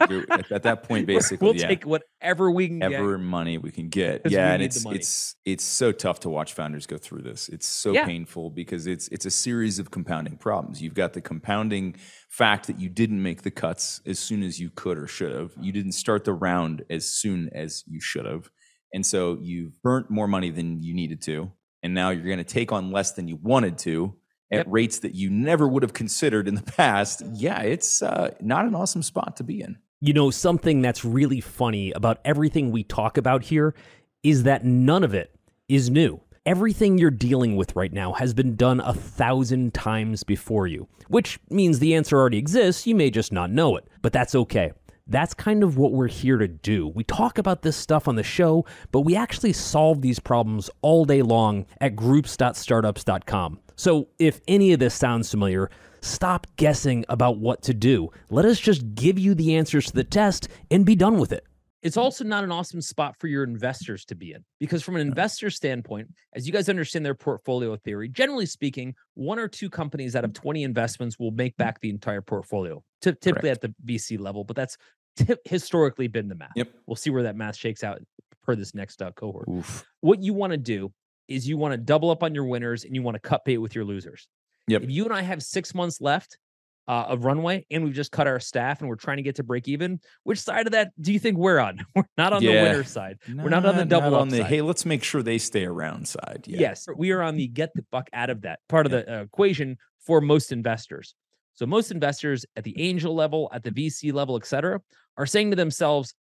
At, 0.00 0.52
at 0.52 0.62
that 0.62 0.84
point, 0.84 1.06
basically, 1.08 1.44
we'll 1.44 1.56
yeah. 1.56 1.68
take 1.68 1.84
whatever 1.84 2.50
we 2.50 2.68
can 2.68 2.82
ever 2.82 3.18
money 3.18 3.58
we 3.58 3.72
can 3.72 3.88
get. 3.88 4.22
Yeah, 4.26 4.52
and 4.52 4.62
it's 4.62 4.84
it's 4.86 5.36
it's 5.44 5.64
so 5.64 5.90
tough 5.90 6.20
to 6.20 6.28
watch 6.28 6.52
founders 6.52 6.86
go 6.86 6.96
through 6.96 7.22
this. 7.22 7.48
It's 7.48 7.66
so 7.66 7.92
Yeah. 7.92 8.04
painful 8.04 8.50
because 8.50 8.86
it's 8.86 9.08
it's 9.08 9.26
a 9.26 9.30
series 9.30 9.78
of 9.80 9.90
compounding 9.90 10.36
problems. 10.36 10.80
You've 10.80 10.94
got 10.94 11.12
the 11.12 11.20
compounding 11.20 11.96
fact 12.28 12.66
that 12.68 12.78
you 12.78 12.88
didn't 12.88 13.22
make 13.22 13.42
the 13.42 13.50
cuts 13.50 14.00
as 14.06 14.18
soon 14.18 14.42
as 14.42 14.60
you 14.60 14.70
could 14.70 14.98
or 14.98 15.06
should 15.06 15.32
have. 15.32 15.52
You 15.60 15.72
didn't 15.72 15.92
start 15.92 16.24
the 16.24 16.34
round 16.34 16.84
as 16.90 17.10
soon 17.10 17.50
as 17.52 17.82
you 17.86 18.00
should 18.00 18.26
have. 18.26 18.50
And 18.92 19.04
so 19.04 19.38
you've 19.40 19.80
burnt 19.82 20.08
more 20.08 20.28
money 20.28 20.50
than 20.50 20.82
you 20.82 20.94
needed 20.94 21.20
to. 21.22 21.52
And 21.84 21.92
now 21.94 22.10
you're 22.10 22.24
going 22.24 22.38
to 22.38 22.44
take 22.44 22.72
on 22.72 22.90
less 22.90 23.12
than 23.12 23.28
you 23.28 23.36
wanted 23.36 23.78
to 23.78 24.14
at 24.50 24.56
Yep. 24.58 24.66
rates 24.70 24.98
that 25.00 25.14
you 25.14 25.28
never 25.30 25.68
would 25.68 25.82
have 25.82 25.92
considered 25.92 26.48
in 26.48 26.54
the 26.54 26.62
past. 26.76 27.22
Yeah, 27.34 27.60
it's 27.60 28.02
uh, 28.02 28.30
not 28.40 28.64
an 28.64 28.74
awesome 28.74 29.02
spot 29.02 29.36
to 29.36 29.44
be 29.44 29.60
in. 29.60 29.76
You 30.00 30.14
know, 30.14 30.30
something 30.30 30.80
that's 30.80 31.04
really 31.04 31.40
funny 31.40 31.92
about 31.92 32.20
everything 32.24 32.72
we 32.72 32.84
talk 32.84 33.16
about 33.18 33.44
here 33.44 33.74
is 34.22 34.42
that 34.44 34.64
none 34.64 35.04
of 35.04 35.12
it 35.14 35.34
is 35.68 35.90
new. 35.90 36.20
Everything 36.46 36.98
you're 36.98 37.10
dealing 37.10 37.56
with 37.56 37.74
right 37.76 37.92
now 37.92 38.12
has 38.14 38.34
been 38.34 38.56
done 38.56 38.80
a 38.80 38.92
thousand 38.94 39.72
times 39.74 40.24
before 40.24 40.66
you, 40.66 40.88
which 41.08 41.38
means 41.50 41.78
the 41.78 41.94
answer 41.94 42.18
already 42.18 42.38
exists. 42.38 42.86
You 42.86 42.94
may 42.94 43.10
just 43.10 43.32
not 43.32 43.50
know 43.50 43.76
it, 43.76 43.86
but 44.02 44.12
that's 44.12 44.34
okay. 44.34 44.72
That's 45.06 45.34
kind 45.34 45.62
of 45.62 45.76
what 45.76 45.92
we're 45.92 46.08
here 46.08 46.38
to 46.38 46.48
do. 46.48 46.88
We 46.88 47.04
talk 47.04 47.36
about 47.36 47.62
this 47.62 47.76
stuff 47.76 48.08
on 48.08 48.16
the 48.16 48.22
show, 48.22 48.64
but 48.90 49.00
we 49.00 49.14
actually 49.14 49.52
solve 49.52 50.00
these 50.00 50.18
problems 50.18 50.70
all 50.80 51.04
day 51.04 51.20
long 51.20 51.66
at 51.80 51.94
groups.startups.com. 51.94 53.60
So 53.76 54.08
if 54.18 54.40
any 54.48 54.72
of 54.72 54.80
this 54.80 54.94
sounds 54.94 55.30
familiar, 55.30 55.70
stop 56.00 56.46
guessing 56.56 57.04
about 57.08 57.38
what 57.38 57.62
to 57.62 57.74
do. 57.74 58.10
Let 58.30 58.46
us 58.46 58.58
just 58.58 58.94
give 58.94 59.18
you 59.18 59.34
the 59.34 59.56
answers 59.56 59.86
to 59.86 59.92
the 59.92 60.04
test 60.04 60.48
and 60.70 60.86
be 60.86 60.96
done 60.96 61.18
with 61.18 61.32
it. 61.32 61.44
It's 61.84 61.98
also 61.98 62.24
not 62.24 62.44
an 62.44 62.50
awesome 62.50 62.80
spot 62.80 63.14
for 63.18 63.26
your 63.26 63.44
investors 63.44 64.06
to 64.06 64.14
be 64.14 64.32
in 64.32 64.42
because, 64.58 64.82
from 64.82 64.96
an 64.96 65.02
investor 65.02 65.50
standpoint, 65.50 66.08
as 66.32 66.46
you 66.46 66.52
guys 66.52 66.70
understand 66.70 67.04
their 67.04 67.14
portfolio 67.14 67.76
theory, 67.76 68.08
generally 68.08 68.46
speaking, 68.46 68.94
one 69.12 69.38
or 69.38 69.48
two 69.48 69.68
companies 69.68 70.16
out 70.16 70.24
of 70.24 70.32
20 70.32 70.62
investments 70.62 71.18
will 71.18 71.30
make 71.30 71.56
back 71.58 71.80
the 71.80 71.90
entire 71.90 72.22
portfolio, 72.22 72.82
ty- 73.02 73.14
typically 73.20 73.50
at 73.50 73.60
the 73.60 73.74
VC 73.84 74.18
level, 74.18 74.44
but 74.44 74.56
that's 74.56 74.78
tip- 75.16 75.46
historically 75.46 76.08
been 76.08 76.26
the 76.28 76.34
math. 76.34 76.52
Yep. 76.56 76.72
We'll 76.86 76.96
see 76.96 77.10
where 77.10 77.24
that 77.24 77.36
math 77.36 77.56
shakes 77.56 77.84
out 77.84 78.00
per 78.42 78.56
this 78.56 78.74
next 78.74 79.02
uh, 79.02 79.10
cohort. 79.12 79.46
Oof. 79.48 79.84
What 80.00 80.22
you 80.22 80.32
want 80.32 80.52
to 80.52 80.56
do 80.56 80.90
is 81.28 81.46
you 81.46 81.58
want 81.58 81.72
to 81.72 81.78
double 81.78 82.10
up 82.10 82.22
on 82.22 82.34
your 82.34 82.44
winners 82.44 82.84
and 82.84 82.94
you 82.94 83.02
want 83.02 83.14
to 83.16 83.20
cut 83.20 83.44
bait 83.44 83.58
with 83.58 83.74
your 83.74 83.84
losers. 83.84 84.26
Yep. 84.68 84.84
If 84.84 84.90
you 84.90 85.04
and 85.04 85.12
I 85.12 85.20
have 85.20 85.42
six 85.42 85.74
months 85.74 86.00
left 86.00 86.38
uh, 86.86 87.06
of 87.08 87.24
runway 87.24 87.64
and 87.70 87.82
we've 87.84 87.94
just 87.94 88.12
cut 88.12 88.26
our 88.26 88.38
staff 88.38 88.80
and 88.80 88.88
we're 88.88 88.96
trying 88.96 89.16
to 89.16 89.22
get 89.22 89.36
to 89.36 89.42
break 89.42 89.68
even, 89.68 89.98
which 90.24 90.38
side 90.38 90.66
of 90.66 90.72
that 90.72 90.92
do 91.00 91.12
you 91.12 91.18
think 91.18 91.38
we're 91.38 91.58
on? 91.58 91.78
We're 91.96 92.04
not 92.18 92.32
on 92.34 92.42
the 92.42 92.52
Yeah. 92.52 92.62
winner's 92.64 92.90
side. 92.90 93.18
We're 93.34 93.48
not 93.48 93.64
on 93.64 93.76
the 93.76 93.84
double 93.86 94.14
on 94.16 94.28
the 94.28 94.38
side. 94.38 94.46
hey, 94.46 94.60
let's 94.62 94.84
make 94.84 95.02
sure 95.02 95.22
they 95.22 95.38
stay 95.38 95.64
around 95.64 96.06
side. 96.06 96.44
Yeah. 96.46 96.60
Yes, 96.60 96.86
we 96.96 97.10
are 97.12 97.22
on 97.22 97.36
the 97.36 97.46
get 97.60 97.70
the 97.74 97.84
buck 97.90 98.08
out 98.12 98.28
of 98.30 98.42
that 98.42 98.58
part 98.68 98.84
of 98.86 98.92
Yeah. 98.92 99.00
the 99.02 99.18
uh, 99.20 99.22
equation 99.22 99.78
for 100.00 100.20
most 100.20 100.52
investors. 100.52 101.14
So 101.54 101.64
most 101.66 101.90
investors 101.90 102.44
at 102.56 102.64
the 102.64 102.78
angel 102.80 103.14
level, 103.14 103.48
at 103.52 103.62
the 103.62 103.70
VC 103.70 104.12
level, 104.12 104.36
et 104.36 104.44
cetera, 104.44 104.80
are 105.16 105.24
saying 105.26 105.50
to 105.50 105.56
themselves, 105.56 106.14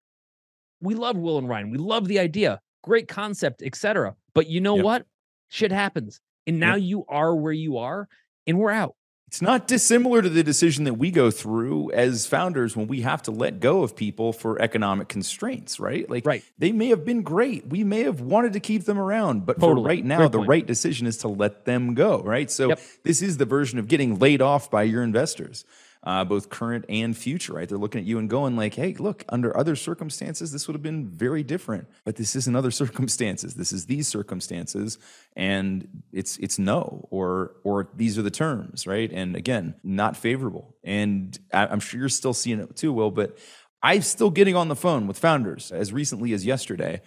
"We 0.80 0.93
love 0.95 1.17
Will 1.17 1.38
and 1.39 1.49
Ryan. 1.49 1.71
We 1.71 1.78
love 1.78 2.08
the 2.08 2.19
idea. 2.19 2.60
Great 2.84 3.08
concept, 3.08 3.62
et 3.63 3.76
cetera. 3.76 4.15
But 4.36 4.47
you 4.47 4.62
know 4.62 4.76
Yep. 4.76 4.86
what? 4.86 5.06
Shit 5.49 5.71
happens, 5.71 6.21
and 6.47 6.60
now 6.60 6.76
you 6.76 7.04
are 7.10 7.36
where 7.36 7.52
you 7.54 7.78
are, 7.80 8.08
and 8.47 8.60
we're 8.60 8.71
out. 8.71 8.95
It's 9.34 9.41
not 9.41 9.67
dissimilar 9.67 10.22
to 10.22 10.30
the 10.30 10.43
decision 10.43 10.84
that 10.84 10.93
we 10.93 11.10
go 11.10 11.32
through 11.32 11.89
as 11.89 12.28
founders 12.28 12.78
when 12.78 12.86
we 12.86 13.02
have 13.02 13.24
to 13.24 13.32
let 13.32 13.60
go 13.60 13.82
of 13.82 13.96
people 13.96 14.32
for 14.32 14.62
economic 14.62 15.08
constraints, 15.08 15.80
right? 15.80 16.08
Like 16.08 16.24
Right. 16.24 16.43
they 16.60 16.72
may 16.72 16.89
have 16.89 17.04
been 17.04 17.24
great. 17.24 17.65
We 17.67 17.84
may 17.84 18.04
have 18.04 18.22
wanted 18.22 18.54
to 18.54 18.60
keep 18.60 18.86
them 18.86 19.00
around, 19.00 19.48
but 19.48 19.60
Totally. 19.60 19.82
for 19.82 19.88
right 19.88 20.06
now, 20.06 20.28
the 20.28 20.38
point. 20.38 20.50
right 20.50 20.67
decision 20.67 21.08
is 21.08 21.17
to 21.17 21.30
let 21.30 21.65
them 21.65 21.96
go, 21.96 22.22
right? 22.22 22.52
So 22.52 22.69
Yep. 22.69 22.80
this 23.02 23.24
is 23.24 23.38
the 23.38 23.46
version 23.46 23.80
of 23.80 23.88
getting 23.88 24.19
laid 24.19 24.39
off 24.39 24.69
by 24.69 24.84
your 24.84 25.02
investors. 25.02 25.65
Uh, 26.06 26.24
both 26.26 26.50
current 26.50 26.84
and 26.89 27.16
future, 27.16 27.54
right? 27.54 27.70
They're 27.70 27.78
looking 27.78 28.02
at 28.02 28.06
you 28.06 28.20
and 28.20 28.30
going 28.30 28.58
like, 28.58 28.74
"Hey, 28.74 28.94
look, 28.96 29.24
under 29.30 29.56
other 29.56 29.76
circumstances, 29.76 30.52
this 30.52 30.68
would 30.68 30.74
have 30.74 30.82
been 30.82 31.08
very 31.08 31.44
different, 31.44 31.88
but 32.04 32.18
this 32.18 32.36
isn't 32.36 32.56
other 32.56 32.72
circumstances. 32.84 33.54
This 33.54 33.72
is 33.72 33.86
these 33.86 34.08
circumstances, 34.08 34.98
and 35.38 35.88
it's 36.12 36.38
it's 36.38 36.60
no, 36.60 37.08
or 37.10 37.56
or 37.63 37.88
these 37.96 38.18
are 38.18 38.22
the 38.22 38.32
terms, 38.32 38.86
right? 38.86 39.12
And 39.13 39.36
again, 39.36 39.76
not 39.82 40.18
favorable. 40.18 40.76
And 40.84 41.38
I, 41.54 41.68
I'm 41.68 41.80
sure 41.80 42.02
you're 42.02 42.10
still 42.10 42.34
seeing 42.34 42.60
it 42.60 42.76
too, 42.76 42.92
Will. 42.92 43.12
But 43.12 43.38
I'm 43.82 44.02
still 44.02 44.30
getting 44.30 44.56
on 44.56 44.70
the 44.70 44.76
phone 44.76 45.08
with 45.08 45.20
founders 45.20 45.72
as 45.72 45.94
recently 45.94 46.34
as 46.34 46.46
yesterday 46.46 47.02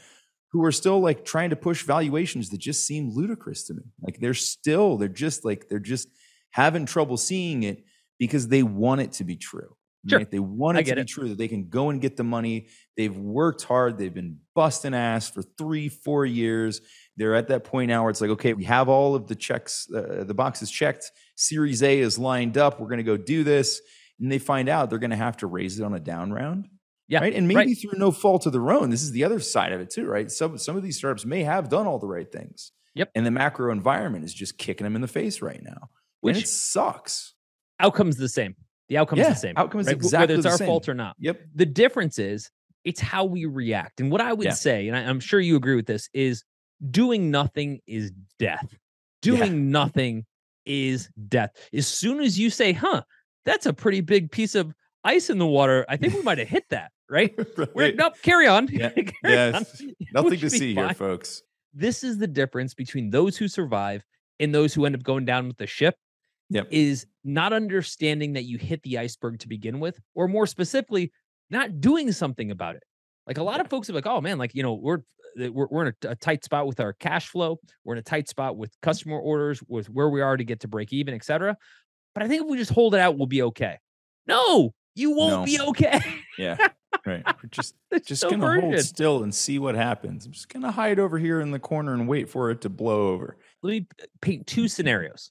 who 0.52 0.64
are 0.64 0.72
still 0.72 1.00
like 1.00 1.24
trying 1.24 1.50
to 1.50 1.56
push 1.56 1.82
valuations 1.82 2.50
that 2.50 2.58
just 2.58 2.86
seem 2.86 3.10
ludicrous 3.10 3.64
to 3.64 3.74
me. 3.74 3.82
Like 4.00 4.20
they're 4.20 4.34
still, 4.34 4.96
they're 4.96 5.08
just 5.08 5.44
like, 5.44 5.68
they're 5.68 5.78
just 5.78 6.08
having 6.50 6.86
trouble 6.86 7.16
seeing 7.16 7.62
it 7.62 7.84
because 8.18 8.48
they 8.48 8.62
want 8.62 9.00
it 9.00 9.12
to 9.12 9.24
be 9.24 9.36
true. 9.36 9.76
Sure. 10.08 10.20
Right? 10.20 10.30
They 10.30 10.38
want 10.38 10.78
it 10.78 10.86
to 10.86 10.94
be 10.94 11.00
it. 11.00 11.08
true 11.08 11.28
that 11.30 11.38
they 11.38 11.48
can 11.48 11.68
go 11.68 11.90
and 11.90 12.00
get 12.00 12.16
the 12.16 12.22
money. 12.22 12.68
They've 12.96 13.16
worked 13.16 13.64
hard. 13.64 13.98
They've 13.98 14.14
been 14.14 14.38
busting 14.54 14.94
ass 14.94 15.28
for 15.28 15.42
three, 15.42 15.88
four 15.88 16.24
years. 16.24 16.80
They're 17.16 17.34
at 17.34 17.48
that 17.48 17.64
point 17.64 17.88
now 17.88 18.02
where 18.02 18.10
it's 18.10 18.20
like, 18.20 18.30
okay, 18.30 18.52
we 18.54 18.64
have 18.64 18.88
all 18.88 19.16
of 19.16 19.26
the 19.26 19.34
checks, 19.34 19.88
uh, 19.92 20.22
the 20.24 20.34
boxes 20.34 20.70
checked. 20.70 21.10
Series 21.34 21.82
A 21.82 21.98
is 21.98 22.18
lined 22.20 22.56
up. 22.56 22.78
We're 22.78 22.86
going 22.86 22.98
to 22.98 23.02
go 23.04 23.16
do 23.16 23.42
this. 23.42 23.80
And 24.20 24.30
they 24.30 24.38
find 24.38 24.68
out 24.68 24.90
they're 24.90 25.00
going 25.00 25.10
to 25.10 25.16
have 25.16 25.38
to 25.38 25.46
raise 25.48 25.80
it 25.80 25.82
on 25.84 25.92
a 25.92 26.00
down 26.00 26.32
round. 26.32 26.68
Yeah, 27.08 27.20
Right. 27.20 27.34
And 27.34 27.48
right. 27.48 27.56
maybe 27.66 27.74
through 27.74 27.98
no 27.98 28.10
fault 28.12 28.46
of 28.46 28.52
their 28.52 28.70
own. 28.70 28.90
This 28.90 29.02
is 29.02 29.10
the 29.12 29.24
other 29.24 29.40
side 29.40 29.72
of 29.72 29.80
it 29.80 29.90
too, 29.90 30.06
right? 30.06 30.30
Some 30.30 30.56
some 30.58 30.76
of 30.76 30.82
these 30.82 30.98
startups 30.98 31.24
may 31.24 31.42
have 31.42 31.68
done 31.68 31.86
all 31.86 31.98
the 31.98 32.06
right 32.08 32.30
things. 32.30 32.72
Yep. 32.94 33.10
And 33.14 33.26
the 33.26 33.30
macro 33.30 33.70
environment 33.72 34.24
is 34.24 34.32
just 34.34 34.56
kicking 34.56 34.84
them 34.84 34.94
in 34.96 35.02
the 35.02 35.08
face 35.08 35.42
right 35.42 35.62
now. 35.62 35.90
Which- 36.20 36.36
and 36.36 36.44
it 36.44 36.48
sucks. 36.48 37.34
Outcome's 37.80 38.16
the 38.16 38.28
same. 38.28 38.54
The 38.88 38.98
outcome's 38.98 39.20
Yeah, 39.20 39.30
the 39.30 39.34
same. 39.34 39.54
outcome 39.56 39.80
is 39.80 39.86
right? 39.88 39.96
Exactly 39.96 40.34
whether 40.36 40.38
it's 40.38 40.46
our 40.46 40.58
same. 40.58 40.66
fault 40.66 40.88
or 40.88 40.94
not. 40.94 41.16
Yep. 41.18 41.40
the 41.54 41.66
difference 41.66 42.18
is 42.18 42.50
it's 42.84 43.00
how 43.00 43.24
we 43.24 43.44
react. 43.46 44.00
And 44.00 44.10
what 44.12 44.20
I 44.20 44.32
would 44.32 44.44
Yeah. 44.44 44.52
say, 44.52 44.86
and 44.88 44.96
I, 44.96 45.00
am 45.00 45.18
sure 45.20 45.40
you 45.40 45.56
agree 45.56 45.74
with 45.74 45.86
this, 45.86 46.08
is 46.14 46.44
doing 46.90 47.30
nothing 47.30 47.80
is 47.86 48.12
death. 48.38 48.76
Doing 49.22 49.70
nothing 49.72 50.24
is 50.66 51.08
death. 51.28 51.50
As 51.72 51.86
soon 51.88 52.20
as 52.20 52.38
you 52.38 52.48
say, 52.50 52.72
huh, 52.72 53.02
that's 53.44 53.66
a 53.66 53.72
pretty 53.72 54.00
big 54.02 54.30
piece 54.30 54.54
of 54.54 54.72
ice 55.04 55.30
in 55.30 55.38
the 55.38 55.46
water, 55.46 55.84
I 55.88 55.96
think 55.96 56.14
we 56.14 56.22
might 56.22 56.38
have 56.38 56.48
hit 56.48 56.64
that, 56.70 56.92
right? 57.10 57.34
We're, 57.56 57.66
Right. 57.74 57.96
nope, 57.96 58.14
carry 58.22 58.46
on. 58.46 58.68
Yeah. 58.72 58.90
Carry 58.90 59.12
Yes. 59.24 59.80
on. 59.82 59.94
Nothing 60.12 60.38
to 60.40 60.50
see 60.50 60.74
here, 60.74 60.94
folks. 60.94 61.42
This 61.74 62.04
is 62.04 62.18
the 62.18 62.26
difference 62.28 62.72
between 62.74 63.10
those 63.10 63.36
who 63.36 63.48
survive 63.48 64.04
and 64.38 64.54
those 64.54 64.74
who 64.74 64.86
end 64.86 64.94
up 64.94 65.02
going 65.02 65.24
down 65.24 65.48
with 65.48 65.56
the 65.56 65.66
ship 65.66 65.96
Yep. 66.50 66.68
is 66.70 67.06
not 67.24 67.52
understanding 67.52 68.34
that 68.34 68.44
you 68.44 68.56
hit 68.58 68.82
the 68.82 68.98
iceberg 68.98 69.40
to 69.40 69.48
begin 69.48 69.80
with, 69.80 69.98
or 70.14 70.28
more 70.28 70.46
specifically, 70.46 71.12
not 71.50 71.80
doing 71.80 72.12
something 72.12 72.50
about 72.50 72.76
it. 72.76 72.82
Like 73.26 73.38
a 73.38 73.42
lot 73.42 73.60
of 73.60 73.68
folks 73.68 73.90
are 73.90 73.94
like, 73.94 74.06
oh 74.06 74.20
man, 74.20 74.38
like, 74.38 74.54
you 74.54 74.62
know, 74.62 74.74
we're 74.74 75.00
we're, 75.36 75.66
we're 75.70 75.86
in 75.86 75.94
a, 76.04 76.10
a 76.10 76.16
tight 76.16 76.44
spot 76.44 76.66
with 76.66 76.80
our 76.80 76.92
cash 76.94 77.28
flow. 77.28 77.58
We're 77.84 77.94
in 77.94 77.98
a 77.98 78.02
tight 78.02 78.28
spot 78.28 78.56
with 78.56 78.70
mm-hmm. 78.70 78.88
customer 78.88 79.18
orders, 79.18 79.62
with 79.68 79.90
where 79.90 80.08
we 80.08 80.20
are 80.20 80.36
to 80.36 80.44
get 80.44 80.60
to 80.60 80.68
break 80.68 80.92
even, 80.92 81.14
et 81.14 81.24
cetera. 81.24 81.56
But 82.14 82.22
I 82.22 82.28
think 82.28 82.42
if 82.42 82.48
we 82.48 82.56
just 82.56 82.70
hold 82.70 82.94
it 82.94 83.00
out, 83.00 83.18
we'll 83.18 83.26
be 83.26 83.42
okay. 83.42 83.78
No, 84.26 84.72
you 84.94 85.10
won't 85.14 85.40
No. 85.40 85.44
be 85.44 85.60
okay. 85.60 86.00
Yeah. 86.38 86.56
Right. 87.04 87.22
We're 87.26 87.50
just 87.50 87.74
just 88.04 88.22
so 88.22 88.30
gonna 88.30 88.60
hold 88.60 88.78
still 88.80 89.22
and 89.22 89.34
see 89.34 89.58
what 89.58 89.74
happens. 89.74 90.26
I'm 90.26 90.32
just 90.32 90.48
gonna 90.48 90.70
hide 90.70 90.98
over 90.98 91.18
here 91.18 91.40
in 91.40 91.50
the 91.50 91.58
corner 91.58 91.92
and 91.92 92.08
wait 92.08 92.28
for 92.28 92.50
it 92.50 92.62
to 92.62 92.70
blow 92.70 93.08
over. 93.08 93.36
Let 93.62 93.70
me 93.70 93.86
paint 94.20 94.46
two 94.46 94.68
scenarios. 94.68 95.30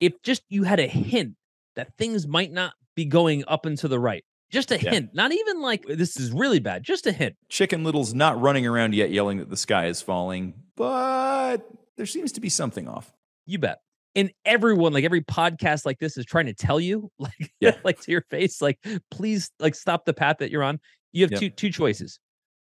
If 0.00 0.20
just 0.22 0.42
you 0.48 0.62
had 0.64 0.80
a 0.80 0.86
hint 0.86 1.34
that 1.76 1.96
things 1.96 2.26
might 2.26 2.52
not 2.52 2.72
be 2.94 3.04
going 3.04 3.44
up 3.48 3.66
and 3.66 3.76
to 3.78 3.88
the 3.88 3.98
right, 3.98 4.24
just 4.50 4.70
a 4.70 4.80
Yeah. 4.82 4.90
hint, 4.90 5.10
not 5.14 5.32
even 5.32 5.60
like 5.60 5.84
this 5.86 6.18
is 6.18 6.32
really 6.32 6.60
bad, 6.60 6.82
just 6.82 7.06
a 7.06 7.12
hint. 7.12 7.36
Chicken 7.48 7.84
Little's 7.84 8.14
not 8.14 8.40
running 8.40 8.66
around 8.66 8.94
yet 8.94 9.10
yelling 9.10 9.38
that 9.38 9.50
the 9.50 9.56
sky 9.56 9.86
is 9.86 10.00
falling, 10.02 10.54
but 10.76 11.68
there 11.96 12.06
seems 12.06 12.32
to 12.32 12.40
be 12.40 12.48
something 12.48 12.88
off. 12.88 13.12
You 13.46 13.58
bet. 13.58 13.78
And 14.14 14.32
everyone, 14.44 14.92
like 14.92 15.04
every 15.04 15.20
podcast 15.20 15.84
like 15.86 15.98
this, 15.98 16.16
is 16.16 16.24
trying 16.24 16.46
to 16.46 16.54
tell 16.54 16.80
you, 16.80 17.10
like, 17.18 17.52
Yeah. 17.60 17.76
like 17.84 18.00
to 18.02 18.10
your 18.10 18.22
face, 18.30 18.60
like, 18.62 18.78
please, 19.10 19.50
like, 19.60 19.74
stop 19.74 20.04
the 20.04 20.14
path 20.14 20.36
that 20.38 20.50
you're 20.50 20.62
on. 20.64 20.80
You 21.12 21.24
have 21.24 21.32
Yep. 21.32 21.40
two 21.40 21.50
two 21.50 21.70
choices. 21.70 22.18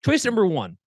Choice 0.05 0.23
number 0.25 0.45
one: 0.45 0.77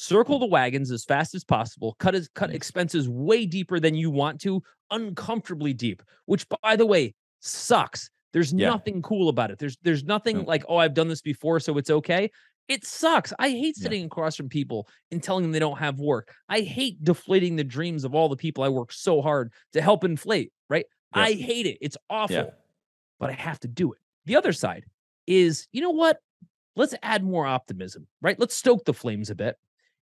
circle 0.00 0.38
the 0.38 0.46
wagons 0.46 0.90
as 0.90 1.04
fast 1.04 1.34
as 1.34 1.44
possible. 1.44 1.94
Cut 1.98 2.14
as 2.14 2.28
cut 2.34 2.48
mm-hmm. 2.48 2.56
expenses 2.56 3.08
way 3.08 3.44
deeper 3.44 3.78
than 3.78 3.94
you 3.94 4.10
want 4.10 4.40
to, 4.42 4.62
uncomfortably 4.90 5.74
deep. 5.74 6.02
Which, 6.24 6.46
by 6.62 6.76
the 6.76 6.86
way, 6.86 7.14
sucks. 7.40 8.08
There's 8.32 8.52
Yeah. 8.52 8.70
nothing 8.70 9.02
cool 9.02 9.28
about 9.28 9.50
it. 9.50 9.58
There's 9.58 9.76
there's 9.82 10.04
nothing 10.04 10.38
No. 10.38 10.44
like, 10.44 10.64
oh, 10.68 10.76
I've 10.76 10.94
done 10.94 11.08
this 11.08 11.20
before, 11.20 11.60
so 11.60 11.76
it's 11.76 11.90
okay. 11.90 12.30
It 12.68 12.86
sucks. 12.86 13.32
I 13.38 13.50
hate 13.50 13.74
Yeah. 13.76 13.82
sitting 13.82 14.04
across 14.06 14.36
from 14.36 14.48
people 14.48 14.88
and 15.10 15.22
telling 15.22 15.42
them 15.42 15.52
they 15.52 15.58
don't 15.58 15.78
have 15.78 15.98
work. 15.98 16.34
I 16.48 16.60
hate 16.60 17.02
deflating 17.04 17.56
the 17.56 17.64
dreams 17.64 18.04
of 18.04 18.14
all 18.14 18.28
the 18.28 18.36
people 18.36 18.64
I 18.64 18.68
work 18.68 18.92
so 18.92 19.20
hard 19.20 19.52
to 19.72 19.82
help 19.82 20.04
inflate, 20.04 20.52
right? 20.68 20.86
Yeah. 21.14 21.22
I 21.22 21.32
hate 21.32 21.66
it. 21.66 21.78
It's 21.80 21.96
awful, 22.08 22.36
Yeah. 22.36 22.50
but 23.18 23.30
I 23.30 23.34
have 23.34 23.60
to 23.60 23.68
do 23.68 23.92
it. 23.92 23.98
The 24.24 24.36
other 24.36 24.52
side 24.52 24.84
is, 25.26 25.66
you 25.72 25.82
know 25.82 25.90
what? 25.90 26.18
Let's 26.76 26.94
add 27.02 27.24
more 27.24 27.46
optimism, 27.46 28.06
right? 28.22 28.38
Let's 28.38 28.54
stoke 28.54 28.84
the 28.84 28.94
flames 28.94 29.28
a 29.28 29.34
bit. 29.34 29.56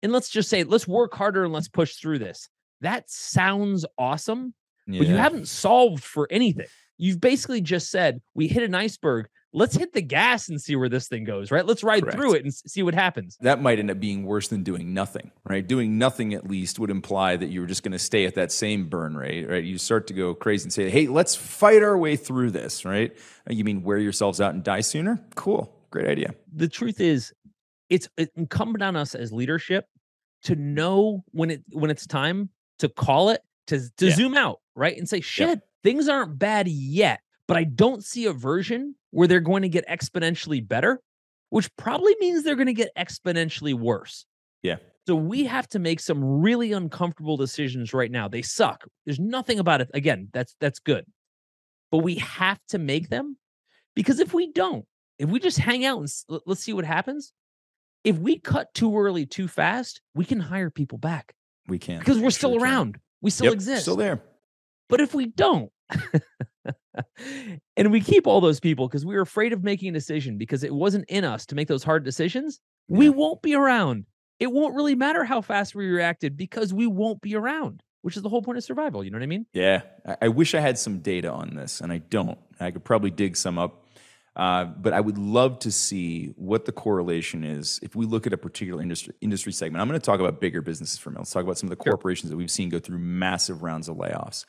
And 0.04 0.12
let's 0.12 0.28
just 0.28 0.48
say, 0.50 0.62
let's 0.62 0.86
work 0.86 1.14
harder 1.14 1.42
and 1.44 1.52
let's 1.52 1.68
push 1.68 1.96
through 1.96 2.18
this. 2.20 2.48
That 2.82 3.08
sounds 3.10 3.86
awesome, 3.98 4.52
but 4.86 4.94
you 5.08 5.16
haven't 5.16 5.48
solved 5.48 6.04
for 6.04 6.28
anything. 6.30 6.66
You've 6.98 7.20
basically 7.20 7.62
just 7.62 7.90
said, 7.90 8.20
we 8.34 8.46
hit 8.46 8.62
an 8.62 8.74
iceberg. 8.74 9.28
Let's 9.54 9.76
hit 9.76 9.92
the 9.94 10.02
gas 10.02 10.48
and 10.48 10.60
see 10.60 10.76
where 10.76 10.88
this 10.88 11.08
thing 11.08 11.24
goes, 11.24 11.50
right? 11.50 11.64
Let's 11.64 11.82
ride 11.82 12.10
through 12.12 12.34
it 12.34 12.42
and 12.44 12.52
see 12.52 12.82
what 12.82 12.92
happens. 12.92 13.38
that 13.40 13.62
might 13.62 13.78
end 13.78 13.90
up 13.90 13.98
being 14.00 14.26
worse 14.26 14.48
than 14.48 14.62
doing 14.62 14.92
nothing, 14.92 15.30
right? 15.48 15.66
Doing 15.66 15.96
nothing 15.96 16.34
at 16.34 16.46
least 16.50 16.78
would 16.80 16.90
imply 16.90 17.36
that 17.36 17.50
you're 17.50 17.64
just 17.66 17.82
going 17.84 17.92
to 17.92 17.98
stay 17.98 18.26
at 18.26 18.34
that 18.34 18.52
same 18.52 18.88
burn 18.88 19.16
rate, 19.16 19.48
right? 19.48 19.64
You 19.64 19.78
start 19.78 20.08
to 20.08 20.12
go 20.12 20.34
crazy 20.34 20.64
and 20.64 20.72
say, 20.72 20.90
"Hey, 20.90 21.06
let's 21.06 21.36
fight 21.36 21.82
our 21.84 21.96
way 21.96 22.16
through 22.16 22.50
this," 22.50 22.84
right? 22.84 23.16
Uh, 23.48 23.54
You 23.54 23.62
mean 23.64 23.84
wear 23.84 23.98
yourselves 23.98 24.40
out 24.40 24.54
and 24.54 24.62
die 24.64 24.80
sooner? 24.82 25.20
Cool, 25.36 25.72
great 25.90 26.08
idea. 26.08 26.34
the 26.52 26.68
truth 26.68 27.00
is 27.00 27.32
it's 27.90 28.08
incumbent 28.36 28.82
on 28.82 28.96
us 28.96 29.14
as 29.14 29.32
leadership 29.32 29.86
to 30.44 30.54
know 30.56 31.24
when 31.32 31.50
it 31.50 31.62
when 31.72 31.90
it's 31.90 32.06
time 32.06 32.48
to 32.78 32.88
call 32.88 33.30
it 33.30 33.40
to 33.66 33.80
to 33.98 34.06
Yeah. 34.08 34.14
zoom 34.14 34.36
out 34.36 34.60
right 34.74 34.96
and 34.96 35.08
say 35.08 35.20
shit 35.20 35.60
things 35.82 36.08
aren't 36.08 36.38
bad 36.38 36.68
yet 36.68 37.20
but 37.48 37.56
i 37.56 37.64
don't 37.64 38.04
see 38.04 38.26
a 38.26 38.32
version 38.32 38.94
where 39.10 39.26
they're 39.28 39.40
going 39.40 39.62
to 39.62 39.68
get 39.68 39.86
exponentially 39.88 40.66
better 40.66 41.00
which 41.50 41.74
probably 41.76 42.16
means 42.18 42.42
they're 42.42 42.56
going 42.56 42.66
to 42.66 42.72
get 42.72 42.90
exponentially 42.98 43.74
worse. 43.74 44.26
Yeah. 44.64 44.76
so 45.06 45.14
we 45.14 45.44
have 45.44 45.68
to 45.68 45.78
make 45.78 46.00
some 46.00 46.24
really 46.24 46.72
uncomfortable 46.72 47.36
decisions 47.36 47.92
right 47.94 48.10
now. 48.10 48.26
They 48.26 48.42
suck. 48.42 48.84
There's 49.04 49.20
nothing 49.20 49.60
about 49.60 49.80
it. 49.80 49.88
Again 49.94 50.28
that's 50.32 50.56
that's 50.60 50.80
good. 50.80 51.04
But 51.92 51.98
we 51.98 52.16
have 52.16 52.58
to 52.70 52.78
make 52.78 53.08
them 53.08 53.36
because 53.94 54.18
if 54.18 54.34
we 54.34 54.50
don't 54.52 54.84
if 55.20 55.28
we 55.30 55.38
just 55.38 55.58
hang 55.58 55.84
out 55.84 56.00
and 56.00 56.40
let's 56.46 56.62
see 56.62 56.72
what 56.72 56.84
happens 56.84 57.32
if 58.04 58.18
we 58.18 58.38
cut 58.38 58.72
too 58.74 58.96
early 58.98 59.26
too 59.26 59.48
fast 59.48 60.00
we 60.14 60.24
can 60.24 60.38
hire 60.40 60.70
people 60.70 60.98
back 60.98 61.34
We 61.68 61.78
can 61.78 61.98
because 61.98 62.18
we're 62.18 62.30
still 62.30 62.52
sure 62.52 62.60
can. 62.60 62.68
around 62.68 62.98
we 63.22 63.30
still 63.30 63.46
Yep, 63.46 63.54
exist 63.54 63.82
still 63.82 63.96
there. 63.96 64.22
but 64.88 65.00
if 65.00 65.14
we 65.14 65.26
don't 65.26 65.70
and 67.76 67.90
we 67.92 68.00
keep 68.00 68.26
all 68.26 68.40
those 68.40 68.60
people 68.60 68.88
because 68.88 69.04
we 69.04 69.14
were 69.14 69.20
afraid 69.22 69.52
of 69.52 69.62
making 69.62 69.88
a 69.90 69.92
decision 69.92 70.38
because 70.38 70.62
it 70.64 70.74
wasn't 70.74 71.04
in 71.08 71.24
us 71.24 71.46
to 71.46 71.54
make 71.54 71.68
those 71.68 71.84
hard 71.84 72.04
decisions 72.04 72.60
we 72.88 73.08
won't 73.08 73.40
be 73.42 73.54
around 73.54 74.04
it 74.40 74.50
won't 74.52 74.74
really 74.74 74.94
matter 74.94 75.24
how 75.24 75.40
fast 75.40 75.74
we 75.74 75.86
reacted 75.86 76.36
because 76.36 76.72
we 76.74 76.86
won't 76.86 77.20
be 77.20 77.34
around 77.34 77.82
which 78.02 78.16
is 78.16 78.22
the 78.22 78.28
whole 78.28 78.42
point 78.42 78.58
of 78.58 78.64
survival 78.64 79.02
you 79.02 79.10
know 79.10 79.16
what 79.16 79.22
i 79.22 79.26
mean 79.26 79.46
Yeah, 79.54 79.82
I, 80.06 80.16
I 80.22 80.28
wish 80.28 80.54
I 80.54 80.60
had 80.60 80.78
some 80.78 80.98
data 81.00 81.30
on 81.30 81.54
this, 81.54 81.80
and 81.80 81.90
I 81.92 81.98
don't. 81.98 82.38
I 82.60 82.70
could 82.70 82.84
probably 82.84 83.10
dig 83.10 83.36
some 83.36 83.58
up, 83.58 83.83
uh, 84.36 84.64
but 84.64 84.92
I 84.92 85.00
would 85.00 85.18
love 85.18 85.60
to 85.60 85.70
see 85.70 86.32
what 86.36 86.64
the 86.64 86.72
correlation 86.72 87.44
is 87.44 87.78
if 87.82 87.94
we 87.94 88.04
look 88.06 88.26
at 88.26 88.32
a 88.32 88.36
particular 88.38 88.82
industry 88.82 89.14
industry 89.20 89.52
segment. 89.52 89.80
I'm 89.80 89.88
going 89.88 90.00
to 90.00 90.04
talk 90.04 90.20
about 90.20 90.40
bigger 90.40 90.60
businesses 90.62 90.98
for 90.98 91.10
a 91.10 91.12
minute. 91.12 91.20
Let's 91.20 91.32
talk 91.32 91.44
about 91.44 91.58
some 91.58 91.70
of 91.70 91.78
the 91.78 91.82
Sure. 91.84 91.92
corporations 91.92 92.30
that 92.30 92.36
we've 92.36 92.50
seen 92.50 92.68
go 92.68 92.78
through 92.80 92.98
massive 92.98 93.62
rounds 93.62 93.88
of 93.88 93.96
layoffs. 93.96 94.44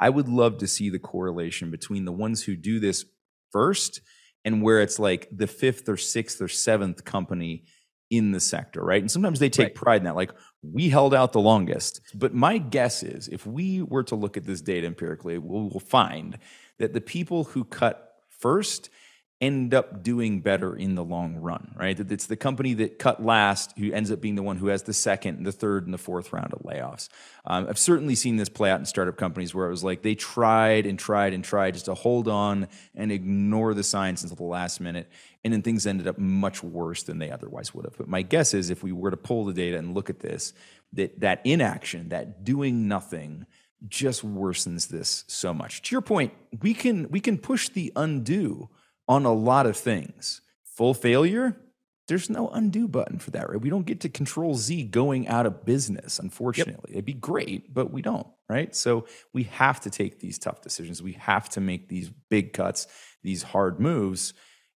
I 0.00 0.10
would 0.10 0.28
love 0.28 0.58
to 0.58 0.66
see 0.66 0.90
the 0.90 0.98
correlation 0.98 1.70
between 1.70 2.04
the 2.06 2.12
ones 2.12 2.42
who 2.42 2.56
do 2.56 2.80
this 2.80 3.04
first 3.52 4.00
and 4.44 4.62
where 4.62 4.80
it's 4.80 4.98
like 4.98 5.28
the 5.30 5.46
fifth 5.46 5.88
or 5.88 5.96
sixth 5.98 6.40
or 6.40 6.48
seventh 6.48 7.04
company 7.04 7.64
in 8.10 8.32
the 8.32 8.40
sector, 8.40 8.82
right? 8.82 9.00
And 9.02 9.10
sometimes 9.10 9.38
they 9.38 9.50
take 9.50 9.66
Right. 9.68 9.74
pride 9.74 9.96
in 10.00 10.04
that, 10.04 10.16
like 10.16 10.32
we 10.62 10.88
held 10.88 11.14
out 11.14 11.32
the 11.32 11.40
longest. 11.40 12.00
But 12.14 12.34
my 12.34 12.58
guess 12.58 13.02
is 13.04 13.28
if 13.28 13.46
we 13.46 13.82
were 13.82 14.02
to 14.04 14.16
look 14.16 14.36
at 14.36 14.44
this 14.44 14.60
data 14.62 14.86
empirically, 14.86 15.38
we'll, 15.38 15.68
we'll 15.70 15.78
find 15.80 16.38
that 16.78 16.92
the 16.94 17.00
people 17.00 17.44
who 17.44 17.62
cut 17.64 18.14
first 18.30 18.90
end 19.40 19.72
up 19.72 20.02
doing 20.02 20.40
better 20.40 20.76
in 20.76 20.94
the 20.94 21.02
long 21.02 21.36
run, 21.36 21.72
right? 21.74 21.96
That 21.96 22.12
it's 22.12 22.26
the 22.26 22.36
company 22.36 22.74
that 22.74 22.98
cut 22.98 23.24
last 23.24 23.72
who 23.78 23.90
ends 23.90 24.10
up 24.10 24.20
being 24.20 24.34
the 24.34 24.42
one 24.42 24.58
who 24.58 24.66
has 24.66 24.82
the 24.82 24.92
second, 24.92 25.44
the 25.44 25.52
third, 25.52 25.86
and 25.86 25.94
the 25.94 25.98
fourth 25.98 26.30
round 26.32 26.52
of 26.52 26.60
layoffs. 26.60 27.08
Um, 27.46 27.66
I've 27.66 27.78
certainly 27.78 28.14
seen 28.14 28.36
this 28.36 28.50
play 28.50 28.70
out 28.70 28.80
in 28.80 28.84
startup 28.84 29.16
companies 29.16 29.54
where 29.54 29.66
it 29.66 29.70
was 29.70 29.82
like 29.82 30.02
they 30.02 30.14
tried 30.14 30.84
and 30.84 30.98
tried 30.98 31.32
and 31.32 31.42
tried 31.42 31.72
just 31.72 31.86
to 31.86 31.94
hold 31.94 32.28
on 32.28 32.68
and 32.94 33.10
ignore 33.10 33.72
the 33.72 33.82
science 33.82 34.22
until 34.22 34.36
the 34.36 34.42
last 34.44 34.78
minute, 34.78 35.10
and 35.42 35.54
then 35.54 35.62
things 35.62 35.86
ended 35.86 36.06
up 36.06 36.18
much 36.18 36.62
worse 36.62 37.02
than 37.02 37.18
they 37.18 37.30
otherwise 37.30 37.74
would 37.74 37.86
have. 37.86 37.96
But 37.96 38.08
my 38.08 38.20
guess 38.20 38.52
is 38.52 38.68
if 38.68 38.82
we 38.82 38.92
were 38.92 39.10
to 39.10 39.16
pull 39.16 39.46
the 39.46 39.54
data 39.54 39.78
and 39.78 39.94
look 39.94 40.10
at 40.10 40.20
this, 40.20 40.52
that 40.92 41.20
that 41.20 41.40
inaction, 41.44 42.10
that 42.10 42.44
doing 42.44 42.88
nothing, 42.88 43.46
just 43.88 44.22
worsens 44.22 44.88
this 44.88 45.24
so 45.28 45.54
much. 45.54 45.80
To 45.82 45.94
your 45.94 46.02
point, 46.02 46.34
we 46.60 46.74
can 46.74 47.08
we 47.10 47.20
can 47.20 47.38
push 47.38 47.70
the 47.70 47.90
undo 47.96 48.68
on 49.10 49.26
a 49.26 49.32
lot 49.32 49.66
of 49.66 49.76
things. 49.76 50.40
Full 50.62 50.94
failure, 50.94 51.56
there's 52.06 52.30
no 52.30 52.48
undo 52.48 52.86
button 52.86 53.18
for 53.18 53.32
that, 53.32 53.50
right? 53.50 53.60
We 53.60 53.68
don't 53.68 53.84
get 53.84 54.00
to 54.02 54.08
control 54.08 54.54
Z 54.54 54.84
going 54.84 55.26
out 55.26 55.46
of 55.46 55.64
business, 55.64 56.20
unfortunately. 56.20 56.92
It'd 56.92 57.04
be 57.04 57.12
great, 57.12 57.74
but 57.74 57.92
we 57.92 58.02
don't, 58.02 58.26
right? 58.48 58.72
So 58.74 59.06
we 59.32 59.42
have 59.44 59.80
to 59.80 59.90
take 59.90 60.20
these 60.20 60.38
tough 60.38 60.62
decisions. 60.62 61.02
We 61.02 61.14
have 61.14 61.48
to 61.50 61.60
make 61.60 61.88
these 61.88 62.08
big 62.28 62.52
cuts, 62.52 62.86
these 63.24 63.42
hard 63.42 63.80
moves 63.80 64.32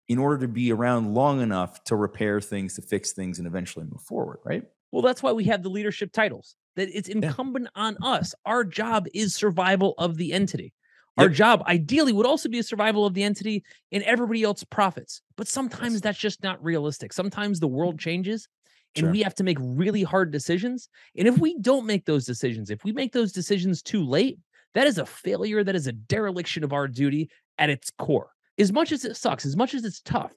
in 0.08 0.18
order 0.18 0.38
to 0.38 0.48
be 0.48 0.72
around 0.72 1.14
long 1.14 1.40
enough 1.40 1.84
to 1.84 1.94
repair 1.94 2.40
things, 2.40 2.74
to 2.74 2.82
fix 2.82 3.12
things, 3.12 3.38
and 3.38 3.46
eventually 3.46 3.84
move 3.84 4.02
forward, 4.02 4.40
right? 4.44 4.64
Well, 4.90 5.02
that's 5.02 5.22
why 5.22 5.30
we 5.30 5.44
have 5.44 5.62
the 5.62 5.70
leadership 5.70 6.12
titles. 6.12 6.56
That 6.74 6.88
it's 6.92 7.08
incumbent 7.08 7.68
on 7.76 7.96
us. 8.02 8.34
Our 8.44 8.64
job 8.64 9.06
is 9.14 9.32
survival 9.32 9.94
of 9.96 10.16
the 10.16 10.32
entity. 10.32 10.72
Our 11.16 11.28
Yep. 11.28 11.32
job 11.32 11.62
ideally 11.66 12.12
would 12.12 12.26
also 12.26 12.48
be 12.48 12.58
a 12.58 12.62
survival 12.64 13.06
of 13.06 13.14
the 13.14 13.22
entity 13.22 13.64
and 13.92 14.02
everybody 14.04 14.42
else 14.42 14.64
profits. 14.64 15.22
But 15.36 15.46
sometimes 15.48 15.94
Yes. 15.94 16.02
that's 16.02 16.18
just 16.18 16.42
not 16.42 16.62
realistic. 16.62 17.12
Sometimes 17.12 17.60
the 17.60 17.68
world 17.68 17.98
changes 18.00 18.48
and 18.96 19.06
Sure. 19.06 19.10
we 19.10 19.22
have 19.22 19.34
to 19.36 19.44
make 19.44 19.58
really 19.60 20.02
hard 20.02 20.30
decisions. 20.32 20.88
And 21.16 21.28
if 21.28 21.38
we 21.38 21.56
don't 21.60 21.86
make 21.86 22.04
those 22.06 22.24
decisions, 22.24 22.70
if 22.70 22.82
we 22.84 22.92
make 22.92 23.12
those 23.12 23.32
decisions 23.32 23.82
too 23.82 24.02
late, 24.04 24.38
that 24.74 24.86
is 24.88 24.98
a 24.98 25.06
failure. 25.06 25.62
That 25.62 25.76
is 25.76 25.86
a 25.86 25.92
dereliction 25.92 26.64
of 26.64 26.72
our 26.72 26.88
duty 26.88 27.30
at 27.58 27.70
its 27.70 27.90
core. 27.90 28.30
As 28.58 28.72
much 28.72 28.90
as 28.92 29.04
it 29.04 29.16
sucks, 29.16 29.44
as 29.46 29.56
much 29.56 29.74
as 29.74 29.84
it's 29.84 30.00
tough, 30.00 30.32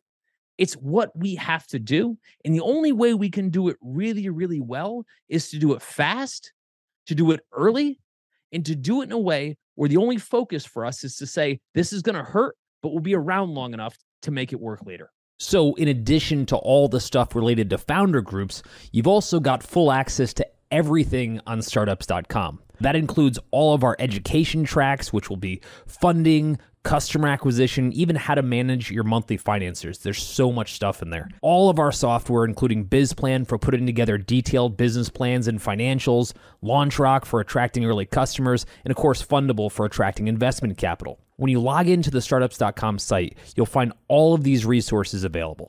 it's 0.57 0.73
what 0.75 1.15
we 1.17 1.35
have 1.35 1.67
to 1.67 1.79
do. 1.79 2.17
And 2.45 2.53
the 2.53 2.61
only 2.61 2.91
way 2.91 3.13
we 3.13 3.29
can 3.29 3.49
do 3.49 3.67
it 3.69 3.77
really, 3.81 4.29
really 4.29 4.59
well 4.59 5.05
is 5.29 5.49
to 5.49 5.59
do 5.59 5.73
it 5.73 5.81
fast, 5.81 6.53
to 7.07 7.15
do 7.15 7.31
it 7.31 7.41
early, 7.51 7.99
and 8.51 8.65
to 8.65 8.75
do 8.75 9.01
it 9.01 9.05
in 9.05 9.11
a 9.11 9.19
way 9.19 9.57
where 9.77 9.87
the 9.87 9.97
only 9.97 10.17
focus 10.17 10.65
for 10.65 10.85
us 10.85 11.03
is 11.03 11.15
to 11.17 11.27
say, 11.27 11.59
this 11.73 11.93
is 11.93 12.01
going 12.01 12.15
to 12.15 12.23
hurt, 12.23 12.55
but 12.81 12.89
we'll 12.89 12.99
be 12.99 13.15
around 13.15 13.53
long 13.53 13.73
enough 13.73 13.95
to 14.23 14.31
make 14.31 14.51
it 14.51 14.59
work 14.59 14.85
later. 14.85 15.11
So, 15.39 15.75
in 15.75 15.87
addition 15.87 16.47
to 16.47 16.57
all 16.57 16.87
the 16.87 16.99
stuff 16.99 17.35
related 17.35 17.69
to 17.69 17.77
founder 17.77 18.21
groups, 18.21 18.63
you've 18.91 19.07
also 19.07 19.39
got 19.39 19.61
full 19.61 19.91
access 19.91 20.33
to 20.33 20.47
everything 20.71 21.39
on 21.45 21.61
startups.com. 21.61 22.59
That 22.81 22.95
includes 22.95 23.37
all 23.51 23.75
of 23.75 23.83
our 23.83 23.95
education 23.99 24.63
tracks, 24.63 25.13
which 25.13 25.29
will 25.29 25.37
be 25.37 25.61
funding, 25.85 26.57
customer 26.87 27.27
acquisition, 27.27 27.91
even 27.91 28.15
how 28.15 28.33
to 28.33 28.41
manage 28.41 28.89
your 28.89 29.03
monthly 29.03 29.35
financiers. 29.35 29.99
There's 29.99 30.23
so 30.23 30.53
much 30.53 30.71
stuff 30.71 31.01
in 31.01 31.09
there. 31.09 31.27
All 31.41 31.69
of 31.69 31.79
our 31.79 31.91
software, 31.91 32.45
including 32.45 32.87
BizPlan 32.87 33.45
for 33.45 33.57
putting 33.57 33.85
together 33.85 34.17
detailed 34.17 34.77
business 34.77 35.09
plans 35.09 35.49
and 35.49 35.59
financials, 35.59 36.31
LaunchRock 36.63 37.25
for 37.25 37.41
attracting 37.41 37.85
early 37.85 38.05
customers, 38.05 38.65
and 38.85 38.91
of 38.91 38.95
course, 38.95 39.21
Fundable 39.21 39.69
for 39.69 39.85
attracting 39.85 40.29
investment 40.29 40.77
capital. 40.77 41.19
When 41.35 41.51
you 41.51 41.59
log 41.59 41.89
into 41.89 42.09
the 42.09 42.21
startups.com 42.21 42.99
site, 42.99 43.37
you'll 43.57 43.65
find 43.65 43.91
all 44.07 44.33
of 44.33 44.43
these 44.43 44.65
resources 44.65 45.25
available. 45.25 45.65